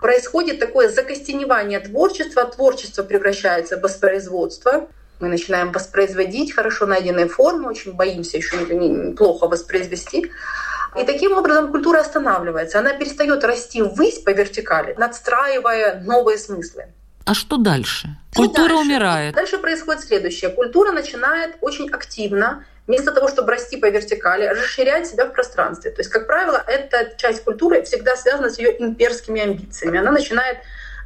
происходит 0.00 0.58
такое 0.58 0.88
закостеневание 0.88 1.80
творчества, 1.80 2.44
творчество 2.44 3.02
превращается 3.02 3.76
в 3.76 3.82
воспроизводство, 3.82 4.88
мы 5.20 5.28
начинаем 5.28 5.72
воспроизводить 5.72 6.54
хорошо 6.54 6.86
найденные 6.86 7.28
формы, 7.28 7.70
очень 7.70 7.92
боимся 7.92 8.36
еще 8.36 9.14
плохо 9.16 9.48
воспроизвести. 9.48 10.30
И 10.96 11.04
таким 11.04 11.32
образом 11.32 11.70
культура 11.70 12.00
останавливается. 12.00 12.78
Она 12.78 12.92
перестает 12.92 13.44
расти 13.44 13.82
ввысь 13.82 14.18
по 14.18 14.30
вертикали, 14.30 14.94
надстраивая 14.98 16.00
новые 16.00 16.38
смыслы. 16.38 16.86
А 17.24 17.34
что 17.34 17.58
дальше? 17.58 18.08
Культура 18.34 18.68
дальше? 18.68 18.84
умирает. 18.84 19.34
Дальше 19.34 19.58
происходит 19.58 20.02
следующее. 20.02 20.50
Культура 20.50 20.92
начинает 20.92 21.56
очень 21.60 21.90
активно, 21.90 22.64
вместо 22.86 23.12
того, 23.12 23.28
чтобы 23.28 23.52
расти 23.52 23.76
по 23.76 23.90
вертикали, 23.90 24.46
расширять 24.46 25.06
себя 25.06 25.26
в 25.26 25.32
пространстве. 25.32 25.90
То 25.90 26.00
есть, 26.00 26.10
как 26.10 26.26
правило, 26.26 26.64
эта 26.66 27.14
часть 27.18 27.44
культуры 27.44 27.82
всегда 27.82 28.16
связана 28.16 28.48
с 28.48 28.58
ее 28.58 28.82
имперскими 28.82 29.42
амбициями. 29.42 29.98
Она 29.98 30.10
начинает 30.10 30.58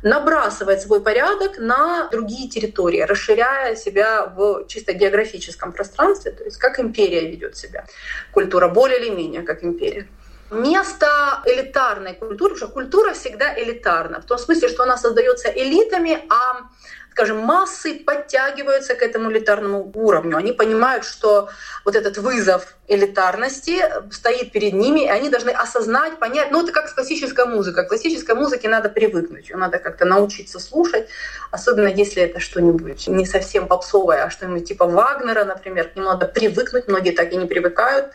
набрасывать 0.03 0.82
свой 0.82 1.00
порядок 1.00 1.59
на 1.59 2.09
другие 2.11 2.48
территории, 2.48 3.00
расширяя 3.00 3.76
себя 3.76 4.26
в 4.26 4.66
чисто 4.66 4.92
географическом 4.92 5.72
пространстве, 5.72 6.32
то 6.32 6.44
есть 6.44 6.57
как 6.57 6.80
империя 6.80 7.30
ведет 7.30 7.57
себя. 7.57 7.86
Культура 8.32 8.68
более 8.68 8.98
или 8.98 9.11
менее 9.11 9.42
как 9.42 9.62
империя. 9.64 10.09
Место 10.50 11.07
элитарной 11.46 12.14
культуры, 12.14 12.55
потому 12.55 12.57
что 12.57 12.68
культура 12.68 13.14
всегда 13.14 13.59
элитарна, 13.59 14.20
в 14.20 14.26
том 14.26 14.38
смысле, 14.38 14.68
что 14.68 14.82
она 14.82 14.98
создается 14.98 15.48
элитами, 15.48 16.18
а 16.28 16.68
скажем, 17.12 17.38
массы 17.38 17.94
подтягиваются 17.94 18.94
к 18.94 19.03
этому 19.03 19.30
элитарному 19.30 19.90
уровню. 19.94 20.36
Они 20.36 20.53
понимают, 20.53 21.05
что 21.05 21.50
вот 21.84 21.94
этот 21.94 22.16
вызов 22.16 22.74
элитарности 22.93 23.82
стоит 24.11 24.53
перед 24.53 24.72
ними, 24.74 25.01
и 25.01 25.09
они 25.09 25.28
должны 25.28 25.51
осознать, 25.51 26.18
понять. 26.18 26.51
Ну, 26.51 26.62
это 26.62 26.72
как 26.72 26.88
с 26.88 26.93
классической 26.93 27.47
музыкой. 27.47 27.84
К 27.84 27.88
классической 27.88 28.34
музыке 28.34 28.68
надо 28.68 28.88
привыкнуть, 28.88 29.49
ее 29.49 29.57
надо 29.57 29.78
как-то 29.78 30.05
научиться 30.05 30.59
слушать, 30.59 31.09
особенно 31.51 31.88
если 31.88 32.22
это 32.22 32.40
что-нибудь 32.40 33.09
не 33.09 33.26
совсем 33.26 33.66
попсовое, 33.66 34.24
а 34.24 34.30
что-нибудь 34.30 34.68
типа 34.68 34.86
Вагнера, 34.86 35.45
например, 35.45 35.88
к 35.88 35.97
нему 35.97 36.07
надо 36.07 36.26
привыкнуть, 36.26 36.88
многие 36.88 37.12
так 37.12 37.32
и 37.32 37.36
не 37.36 37.47
привыкают. 37.47 38.07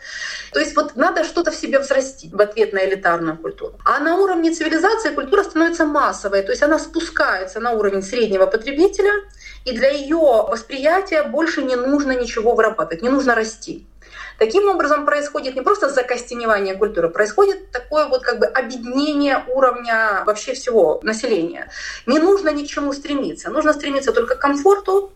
То 0.52 0.60
есть 0.60 0.76
вот 0.76 0.96
надо 0.96 1.24
что-то 1.24 1.50
в 1.50 1.56
себе 1.56 1.78
взрастить 1.78 2.32
в 2.32 2.40
ответ 2.40 2.72
на 2.72 2.84
элитарную 2.84 3.36
культуру. 3.36 3.78
А 3.84 3.98
на 3.98 4.16
уровне 4.16 4.52
цивилизации 4.52 5.10
культура 5.10 5.42
становится 5.42 5.84
массовой, 5.84 6.42
то 6.42 6.52
есть 6.52 6.62
она 6.62 6.78
спускается 6.78 7.60
на 7.60 7.72
уровень 7.72 8.02
среднего 8.02 8.46
потребителя, 8.46 9.12
и 9.64 9.72
для 9.72 9.90
ее 9.90 10.16
восприятия 10.16 11.22
больше 11.22 11.62
не 11.62 11.76
нужно 11.76 12.12
ничего 12.12 12.54
вырабатывать, 12.54 13.02
не 13.02 13.08
нужно 13.08 13.34
расти. 13.34 13.86
Таким 14.38 14.68
образом 14.68 15.04
происходит 15.04 15.56
не 15.56 15.62
просто 15.62 15.88
закостеневание 15.90 16.76
культуры, 16.76 17.08
происходит 17.08 17.72
такое 17.72 18.06
вот 18.06 18.22
как 18.22 18.38
бы 18.38 18.46
объединение 18.46 19.44
уровня 19.48 20.22
вообще 20.24 20.54
всего 20.54 21.00
населения. 21.02 21.70
Не 22.06 22.20
нужно 22.20 22.50
ни 22.50 22.64
к 22.64 22.68
чему 22.68 22.92
стремиться, 22.92 23.50
нужно 23.50 23.72
стремиться 23.72 24.12
только 24.12 24.36
к 24.36 24.38
комфорту, 24.38 25.12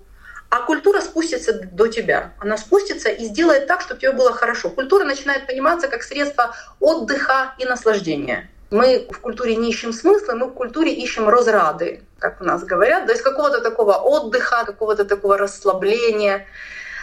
а 0.50 0.60
культура 0.62 1.00
спустится 1.00 1.52
до 1.52 1.86
тебя. 1.86 2.32
Она 2.40 2.58
спустится 2.58 3.10
и 3.10 3.24
сделает 3.26 3.68
так, 3.68 3.80
чтобы 3.80 4.00
тебе 4.00 4.10
было 4.10 4.32
хорошо. 4.32 4.70
Культура 4.70 5.04
начинает 5.04 5.46
пониматься 5.46 5.86
как 5.86 6.02
средство 6.02 6.54
отдыха 6.80 7.54
и 7.58 7.64
наслаждения. 7.64 8.50
Мы 8.72 9.06
в 9.08 9.20
культуре 9.20 9.54
не 9.54 9.70
ищем 9.70 9.92
смысла, 9.92 10.32
мы 10.32 10.46
в 10.46 10.54
культуре 10.54 10.92
ищем 10.92 11.28
разрады, 11.28 12.02
как 12.18 12.40
у 12.40 12.44
нас 12.44 12.64
говорят, 12.64 13.06
то 13.06 13.12
есть 13.12 13.22
какого-то 13.22 13.60
такого 13.60 13.92
отдыха, 13.92 14.64
какого-то 14.64 15.04
такого 15.04 15.38
расслабления 15.38 16.46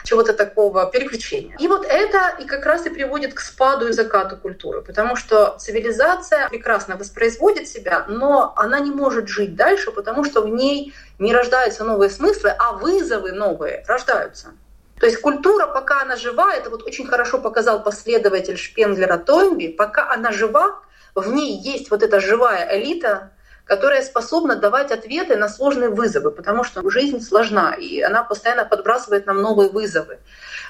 чего-то 0.03 0.33
такого 0.33 0.85
переключения. 0.91 1.55
И 1.59 1.67
вот 1.67 1.85
это 1.85 2.35
и 2.39 2.45
как 2.45 2.65
раз 2.65 2.85
и 2.85 2.89
приводит 2.89 3.33
к 3.33 3.39
спаду 3.39 3.87
и 3.87 3.91
закату 3.91 4.37
культуры, 4.37 4.81
потому 4.81 5.15
что 5.15 5.57
цивилизация 5.59 6.49
прекрасно 6.49 6.95
воспроизводит 6.95 7.67
себя, 7.67 8.05
но 8.07 8.53
она 8.55 8.79
не 8.79 8.91
может 8.91 9.27
жить 9.27 9.55
дальше, 9.55 9.91
потому 9.91 10.23
что 10.23 10.41
в 10.41 10.49
ней 10.49 10.93
не 11.19 11.33
рождаются 11.33 11.83
новые 11.83 12.09
смыслы, 12.09 12.49
а 12.57 12.73
вызовы 12.73 13.31
новые 13.31 13.83
рождаются. 13.87 14.53
То 14.99 15.05
есть 15.05 15.21
культура, 15.21 15.65
пока 15.65 16.01
она 16.01 16.17
жива, 16.17 16.53
это 16.53 16.69
вот 16.69 16.83
очень 16.83 17.07
хорошо 17.07 17.37
показал 17.37 17.81
последователь 17.83 18.57
Шпенглера 18.57 19.17
Тойнби, 19.17 19.67
пока 19.67 20.11
она 20.11 20.31
жива, 20.31 20.81
в 21.15 21.31
ней 21.31 21.57
есть 21.57 21.89
вот 21.89 22.03
эта 22.03 22.19
живая 22.19 22.77
элита, 22.77 23.31
которая 23.69 24.01
способна 24.01 24.55
давать 24.55 24.91
ответы 24.91 25.35
на 25.35 25.47
сложные 25.47 25.89
вызовы, 25.89 26.31
потому 26.31 26.63
что 26.63 26.89
жизнь 26.89 27.21
сложна, 27.21 27.75
и 27.75 28.01
она 28.01 28.23
постоянно 28.23 28.65
подбрасывает 28.65 29.27
нам 29.27 29.43
новые 29.43 29.69
вызовы. 29.69 30.17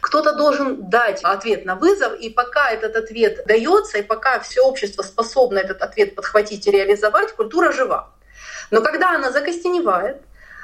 Кто-то 0.01 0.33
должен 0.33 0.89
дать 0.89 1.23
ответ 1.23 1.63
на 1.63 1.75
вызов, 1.75 2.13
и 2.19 2.29
пока 2.29 2.69
этот 2.69 2.97
ответ 2.97 3.45
дается, 3.45 3.99
и 3.99 4.01
пока 4.01 4.41
все 4.41 4.59
общество 4.59 5.01
способно 5.01 5.59
этот 5.59 5.81
ответ 5.81 6.13
подхватить 6.13 6.67
и 6.67 6.71
реализовать, 6.71 7.31
культура 7.31 7.71
жива. 7.71 8.09
Но 8.69 8.81
когда 8.81 9.15
она 9.15 9.31
закостеневает, 9.31 10.17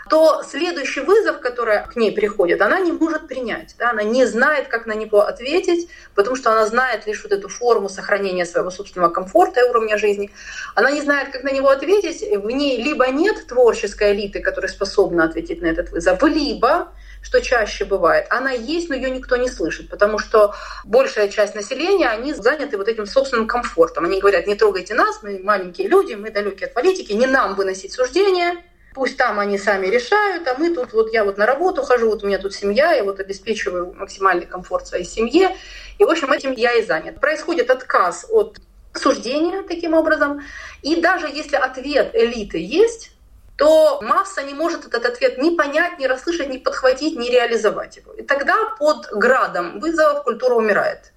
то 0.09 0.43
следующий 0.43 1.01
вызов, 1.01 1.39
который 1.39 1.83
к 1.87 1.95
ней 1.95 2.11
приходит, 2.11 2.61
она 2.61 2.79
не 2.79 2.91
может 2.91 3.27
принять. 3.27 3.75
Да? 3.79 3.91
Она 3.91 4.03
не 4.03 4.25
знает, 4.25 4.67
как 4.67 4.85
на 4.85 4.93
него 4.93 5.21
ответить, 5.21 5.89
потому 6.13 6.35
что 6.35 6.51
она 6.51 6.65
знает 6.67 7.07
лишь 7.07 7.23
вот 7.23 7.31
эту 7.31 7.49
форму 7.49 7.89
сохранения 7.89 8.45
своего 8.45 8.69
собственного 8.69 9.11
комфорта 9.11 9.61
и 9.61 9.69
уровня 9.69 9.97
жизни. 9.97 10.31
Она 10.75 10.91
не 10.91 11.01
знает, 11.01 11.29
как 11.31 11.43
на 11.43 11.51
него 11.51 11.69
ответить. 11.69 12.21
В 12.21 12.49
ней 12.49 12.81
либо 12.81 13.07
нет 13.07 13.47
творческой 13.47 14.13
элиты, 14.13 14.41
которая 14.41 14.71
способна 14.71 15.25
ответить 15.25 15.61
на 15.61 15.67
этот 15.67 15.91
вызов, 15.91 16.21
либо 16.23 16.89
что 17.25 17.41
чаще 17.41 17.85
бывает. 17.85 18.27
Она 18.29 18.51
есть, 18.51 18.87
но 18.89 18.95
ее 18.95 19.09
никто 19.09 19.35
не 19.35 19.49
слышит, 19.49 19.89
потому 19.89 20.19
что 20.19 20.53
большая 20.83 21.27
часть 21.27 21.55
населения, 21.55 22.07
они 22.07 22.33
заняты 22.33 22.77
вот 22.77 22.87
этим 22.87 23.07
собственным 23.07 23.47
комфортом. 23.47 24.05
Они 24.05 24.19
говорят, 24.19 24.45
не 24.45 24.53
трогайте 24.53 24.93
нас, 24.93 25.23
мы 25.23 25.39
маленькие 25.39 25.87
люди, 25.87 26.13
мы 26.13 26.29
далекие 26.29 26.67
от 26.67 26.75
политики, 26.75 27.13
не 27.13 27.25
нам 27.25 27.55
выносить 27.55 27.93
суждения, 27.93 28.63
Пусть 28.95 29.17
там 29.17 29.39
они 29.39 29.57
сами 29.57 29.87
решают, 29.87 30.47
а 30.47 30.55
мы 30.57 30.73
тут, 30.73 30.93
вот 30.93 31.11
я 31.11 31.25
вот 31.25 31.37
на 31.37 31.45
работу 31.45 31.83
хожу, 31.83 32.09
вот 32.09 32.23
у 32.23 32.27
меня 32.27 32.37
тут 32.37 32.55
семья, 32.55 32.93
я 32.93 33.03
вот 33.03 33.19
обеспечиваю 33.19 33.93
максимальный 33.93 34.45
комфорт 34.45 34.87
своей 34.87 35.03
семье. 35.03 35.53
И, 35.99 36.05
в 36.05 36.09
общем, 36.09 36.31
этим 36.31 36.53
я 36.53 36.73
и 36.75 36.81
занят. 36.81 37.19
Происходит 37.19 37.69
отказ 37.69 38.25
от 38.29 38.57
суждения 38.93 39.63
таким 39.63 39.93
образом. 39.95 40.43
И 40.81 41.01
даже 41.01 41.27
если 41.27 41.57
ответ 41.57 42.15
элиты 42.15 42.57
есть, 42.57 43.11
то 43.57 43.99
масса 44.01 44.43
не 44.43 44.53
может 44.53 44.85
этот 44.85 45.05
ответ 45.05 45.39
ни 45.39 45.57
понять, 45.57 45.99
ни 45.99 46.05
расслышать, 46.05 46.47
ни 46.47 46.57
подхватить, 46.57 47.19
ни 47.19 47.29
реализовать 47.29 47.97
его. 47.97 48.13
И 48.13 48.23
тогда 48.23 48.55
под 48.79 49.07
градом 49.11 49.81
вызовов 49.81 50.23
культура 50.23 50.55
умирает. 50.55 51.11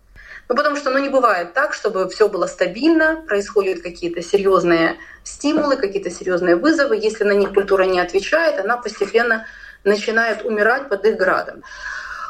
Ну, 0.48 0.56
потому 0.56 0.76
что 0.76 0.90
ну, 0.90 0.98
не 0.98 1.10
бывает 1.10 1.52
так, 1.52 1.74
чтобы 1.74 2.08
все 2.08 2.28
было 2.28 2.46
стабильно, 2.46 3.22
происходят 3.26 3.82
какие-то 3.82 4.22
серьезные 4.22 4.96
стимулы, 5.22 5.76
какие-то 5.76 6.10
серьезные 6.10 6.56
вызовы. 6.56 6.96
Если 6.96 7.24
на 7.24 7.32
них 7.32 7.52
культура 7.52 7.82
не 7.82 8.00
отвечает, 8.00 8.58
она 8.58 8.78
постепенно 8.78 9.46
начинает 9.84 10.44
умирать 10.44 10.88
под 10.88 11.04
их 11.04 11.16
градом. 11.16 11.62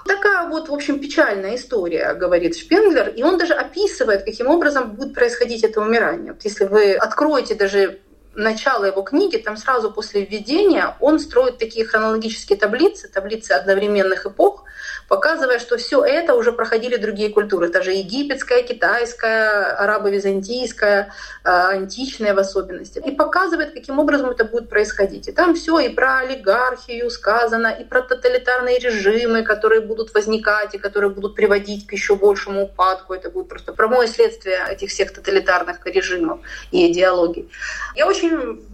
Такая 0.04 0.48
вот, 0.48 0.68
в 0.68 0.74
общем, 0.74 1.00
печальная 1.00 1.54
история, 1.54 2.14
говорит 2.14 2.56
Шпенглер, 2.56 3.08
и 3.10 3.22
он 3.22 3.38
даже 3.38 3.54
описывает, 3.54 4.24
каким 4.24 4.48
образом 4.48 4.92
будет 4.92 5.14
происходить 5.14 5.62
это 5.62 5.80
умирание. 5.80 6.32
Вот 6.32 6.42
если 6.42 6.64
вы 6.64 6.94
откроете 6.94 7.54
даже 7.54 8.00
начало 8.38 8.84
его 8.84 9.02
книги, 9.02 9.36
там 9.36 9.56
сразу 9.56 9.90
после 9.90 10.24
введения 10.24 10.96
он 11.00 11.18
строит 11.18 11.58
такие 11.58 11.84
хронологические 11.84 12.56
таблицы, 12.56 13.08
таблицы 13.08 13.52
одновременных 13.52 14.26
эпох, 14.26 14.64
показывая, 15.08 15.58
что 15.58 15.76
все 15.76 16.04
это 16.04 16.34
уже 16.34 16.52
проходили 16.52 16.96
другие 16.96 17.30
культуры. 17.30 17.66
Это 17.66 17.82
же 17.82 17.92
египетская, 17.92 18.62
китайская, 18.62 19.76
арабо-византийская, 19.76 21.12
а, 21.44 21.68
античная 21.70 22.34
в 22.34 22.38
особенности. 22.38 23.02
И 23.04 23.10
показывает, 23.10 23.72
каким 23.72 23.98
образом 23.98 24.30
это 24.30 24.44
будет 24.44 24.68
происходить. 24.68 25.28
И 25.28 25.32
там 25.32 25.54
все 25.54 25.80
и 25.80 25.88
про 25.88 26.18
олигархию 26.18 27.10
сказано, 27.10 27.68
и 27.68 27.84
про 27.84 28.02
тоталитарные 28.02 28.78
режимы, 28.78 29.42
которые 29.42 29.80
будут 29.80 30.14
возникать 30.14 30.74
и 30.74 30.78
которые 30.78 31.10
будут 31.10 31.34
приводить 31.34 31.86
к 31.86 31.92
еще 31.92 32.14
большему 32.14 32.64
упадку. 32.64 33.14
Это 33.14 33.30
будет 33.30 33.48
просто 33.48 33.72
прямое 33.72 34.06
следствие 34.06 34.58
этих 34.70 34.90
всех 34.90 35.12
тоталитарных 35.12 35.84
режимов 35.86 36.40
и 36.70 36.92
идеологий. 36.92 37.50
Я 37.96 38.06
очень 38.06 38.27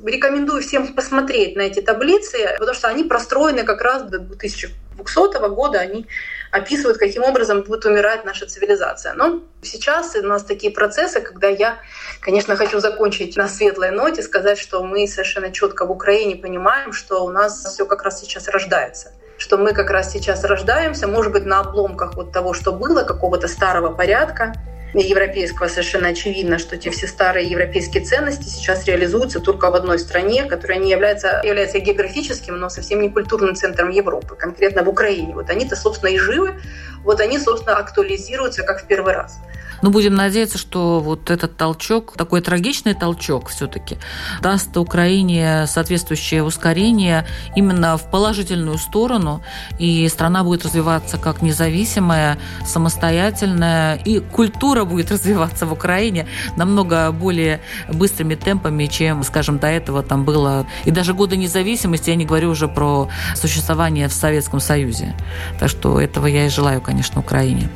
рекомендую 0.04 0.62
всем 0.62 0.94
посмотреть 0.94 1.56
на 1.56 1.62
эти 1.62 1.80
таблицы, 1.80 2.38
потому 2.58 2.74
что 2.74 2.88
они 2.88 3.04
простроены 3.04 3.64
как 3.64 3.80
раз 3.82 4.02
до 4.02 4.18
2000 4.18 4.84
200 4.96 5.48
года 5.48 5.80
они 5.80 6.06
описывают, 6.50 6.98
каким 6.98 7.24
образом 7.24 7.62
будет 7.62 7.84
умирать 7.84 8.24
наша 8.24 8.46
цивилизация. 8.46 9.14
Но 9.14 9.42
сейчас 9.62 10.14
у 10.14 10.22
нас 10.22 10.44
такие 10.44 10.72
процессы, 10.72 11.20
когда 11.20 11.48
я, 11.48 11.78
конечно, 12.20 12.56
хочу 12.56 12.78
закончить 12.78 13.36
на 13.36 13.48
светлой 13.48 13.90
ноте, 13.90 14.22
сказать, 14.22 14.58
что 14.58 14.82
мы 14.82 15.06
совершенно 15.08 15.50
четко 15.50 15.84
в 15.84 15.90
Украине 15.90 16.36
понимаем, 16.36 16.92
что 16.92 17.24
у 17.24 17.30
нас 17.30 17.64
все 17.64 17.86
как 17.86 18.02
раз 18.02 18.20
сейчас 18.20 18.48
рождается 18.48 19.12
что 19.36 19.58
мы 19.58 19.72
как 19.72 19.90
раз 19.90 20.12
сейчас 20.12 20.44
рождаемся, 20.44 21.08
может 21.08 21.32
быть, 21.32 21.44
на 21.44 21.58
обломках 21.58 22.14
вот 22.14 22.30
того, 22.30 22.54
что 22.54 22.72
было, 22.72 23.02
какого-то 23.02 23.48
старого 23.48 23.92
порядка, 23.92 24.54
европейского 25.02 25.68
совершенно 25.68 26.08
очевидно, 26.08 26.58
что 26.58 26.76
те 26.76 26.90
все 26.90 27.06
старые 27.06 27.48
европейские 27.48 28.04
ценности 28.04 28.48
сейчас 28.48 28.86
реализуются 28.86 29.40
только 29.40 29.70
в 29.70 29.74
одной 29.74 29.98
стране, 29.98 30.44
которая 30.44 30.78
не 30.78 30.90
является, 30.90 31.40
является 31.44 31.78
географическим, 31.78 32.58
но 32.58 32.68
совсем 32.68 33.00
не 33.00 33.10
культурным 33.10 33.54
центром 33.54 33.90
Европы, 33.90 34.36
конкретно 34.36 34.82
в 34.82 34.88
Украине. 34.88 35.34
Вот 35.34 35.50
они-то, 35.50 35.76
собственно, 35.76 36.10
и 36.10 36.18
живы, 36.18 36.60
вот 37.02 37.20
они, 37.20 37.38
собственно, 37.38 37.76
актуализируются 37.76 38.62
как 38.62 38.82
в 38.82 38.86
первый 38.86 39.14
раз. 39.14 39.38
Но 39.84 39.90
будем 39.90 40.14
надеяться, 40.14 40.56
что 40.56 40.98
вот 40.98 41.30
этот 41.30 41.58
толчок, 41.58 42.14
такой 42.16 42.40
трагичный 42.40 42.94
толчок 42.94 43.50
все-таки, 43.50 43.98
даст 44.40 44.74
Украине 44.78 45.66
соответствующее 45.66 46.42
ускорение 46.42 47.26
именно 47.54 47.98
в 47.98 48.10
положительную 48.10 48.78
сторону, 48.78 49.42
и 49.78 50.08
страна 50.08 50.42
будет 50.42 50.64
развиваться 50.64 51.18
как 51.18 51.42
независимая, 51.42 52.38
самостоятельная, 52.64 53.96
и 53.96 54.20
культура 54.20 54.86
будет 54.86 55.10
развиваться 55.10 55.66
в 55.66 55.74
Украине 55.74 56.26
намного 56.56 57.12
более 57.12 57.60
быстрыми 57.92 58.36
темпами, 58.36 58.86
чем, 58.86 59.22
скажем, 59.22 59.58
до 59.58 59.66
этого 59.66 60.02
там 60.02 60.24
было. 60.24 60.66
И 60.86 60.92
даже 60.92 61.12
годы 61.12 61.36
независимости, 61.36 62.08
я 62.08 62.16
не 62.16 62.24
говорю 62.24 62.48
уже 62.48 62.68
про 62.68 63.10
существование 63.34 64.08
в 64.08 64.14
Советском 64.14 64.60
Союзе. 64.60 65.14
Так 65.60 65.68
что 65.68 66.00
этого 66.00 66.26
я 66.26 66.46
и 66.46 66.48
желаю, 66.48 66.80
конечно, 66.80 67.20
Украине. 67.20 67.68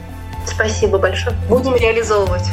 Спасибо 0.48 0.98
большое. 0.98 1.36
Будем 1.48 1.76
реализовывать. 1.76 2.44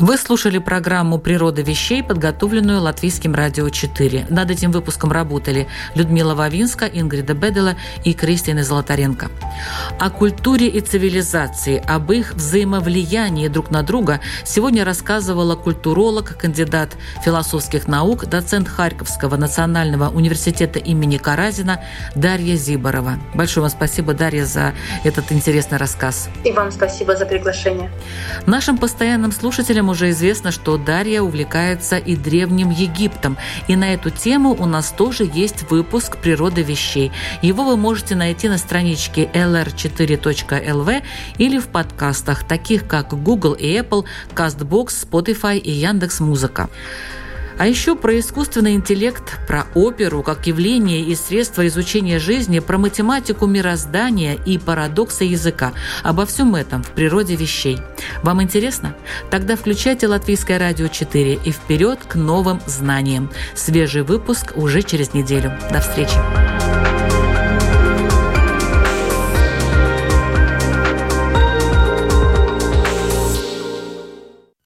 Вы 0.00 0.16
слушали 0.16 0.56
программу 0.56 1.18
«Природа 1.18 1.60
вещей», 1.60 2.02
подготовленную 2.02 2.80
Латвийским 2.80 3.34
радио 3.34 3.68
4. 3.68 4.28
Над 4.30 4.50
этим 4.50 4.72
выпуском 4.72 5.12
работали 5.12 5.68
Людмила 5.94 6.34
Вавинска, 6.34 6.86
Ингрида 6.86 7.34
Бедела 7.34 7.74
и 8.02 8.14
Кристина 8.14 8.64
Золотаренко. 8.64 9.30
О 9.98 10.08
культуре 10.08 10.68
и 10.68 10.80
цивилизации, 10.80 11.84
об 11.86 12.10
их 12.12 12.32
взаимовлиянии 12.32 13.48
друг 13.48 13.70
на 13.70 13.82
друга 13.82 14.20
сегодня 14.42 14.86
рассказывала 14.86 15.54
культуролог, 15.54 16.34
кандидат 16.38 16.96
философских 17.22 17.86
наук, 17.86 18.24
доцент 18.24 18.68
Харьковского 18.68 19.36
национального 19.36 20.08
университета 20.08 20.78
имени 20.78 21.18
Каразина 21.18 21.84
Дарья 22.14 22.56
Зиборова. 22.56 23.18
Большое 23.34 23.64
вам 23.64 23.70
спасибо, 23.70 24.14
Дарья, 24.14 24.46
за 24.46 24.72
этот 25.04 25.30
интересный 25.30 25.76
рассказ. 25.76 26.30
И 26.42 26.52
вам 26.52 26.70
спасибо 26.70 27.16
за 27.16 27.26
приглашение. 27.26 27.90
Нашим 28.46 28.78
постоянным 28.78 29.30
слушателям 29.30 29.89
уже 29.90 30.10
известно, 30.10 30.50
что 30.50 30.76
Дарья 30.76 31.22
увлекается 31.22 31.96
и 31.98 32.16
Древним 32.16 32.70
Египтом. 32.70 33.36
И 33.68 33.76
на 33.76 33.92
эту 33.92 34.10
тему 34.10 34.56
у 34.58 34.66
нас 34.66 34.90
тоже 34.90 35.28
есть 35.32 35.70
выпуск 35.70 36.16
«Природа 36.18 36.62
вещей». 36.62 37.12
Его 37.42 37.64
вы 37.64 37.76
можете 37.76 38.14
найти 38.14 38.48
на 38.48 38.58
страничке 38.58 39.30
lr4.lv 39.34 41.02
или 41.38 41.58
в 41.58 41.68
подкастах, 41.68 42.44
таких 42.44 42.86
как 42.86 43.12
Google 43.22 43.52
и 43.52 43.76
Apple, 43.78 44.04
CastBox, 44.34 45.08
Spotify 45.10 45.58
и 45.58 45.70
Яндекс.Музыка. 45.70 46.68
А 47.60 47.66
еще 47.66 47.94
про 47.94 48.18
искусственный 48.18 48.72
интеллект, 48.72 49.38
про 49.46 49.66
оперу 49.74 50.22
как 50.22 50.46
явление 50.46 51.02
и 51.02 51.14
средство 51.14 51.66
изучения 51.66 52.18
жизни, 52.18 52.58
про 52.58 52.78
математику 52.78 53.44
мироздания 53.46 54.34
и 54.46 54.56
парадоксы 54.56 55.24
языка. 55.24 55.74
Обо 56.02 56.24
всем 56.24 56.54
этом 56.54 56.82
в 56.82 56.88
природе 56.92 57.36
вещей. 57.36 57.78
Вам 58.22 58.42
интересно? 58.42 58.96
Тогда 59.30 59.56
включайте 59.56 60.06
Латвийское 60.06 60.58
радио 60.58 60.88
4 60.88 61.34
и 61.34 61.52
вперед 61.52 61.98
к 62.08 62.14
новым 62.14 62.62
знаниям. 62.64 63.30
Свежий 63.54 64.04
выпуск 64.04 64.54
уже 64.56 64.80
через 64.80 65.12
неделю. 65.12 65.52
До 65.70 65.82
встречи! 65.82 66.16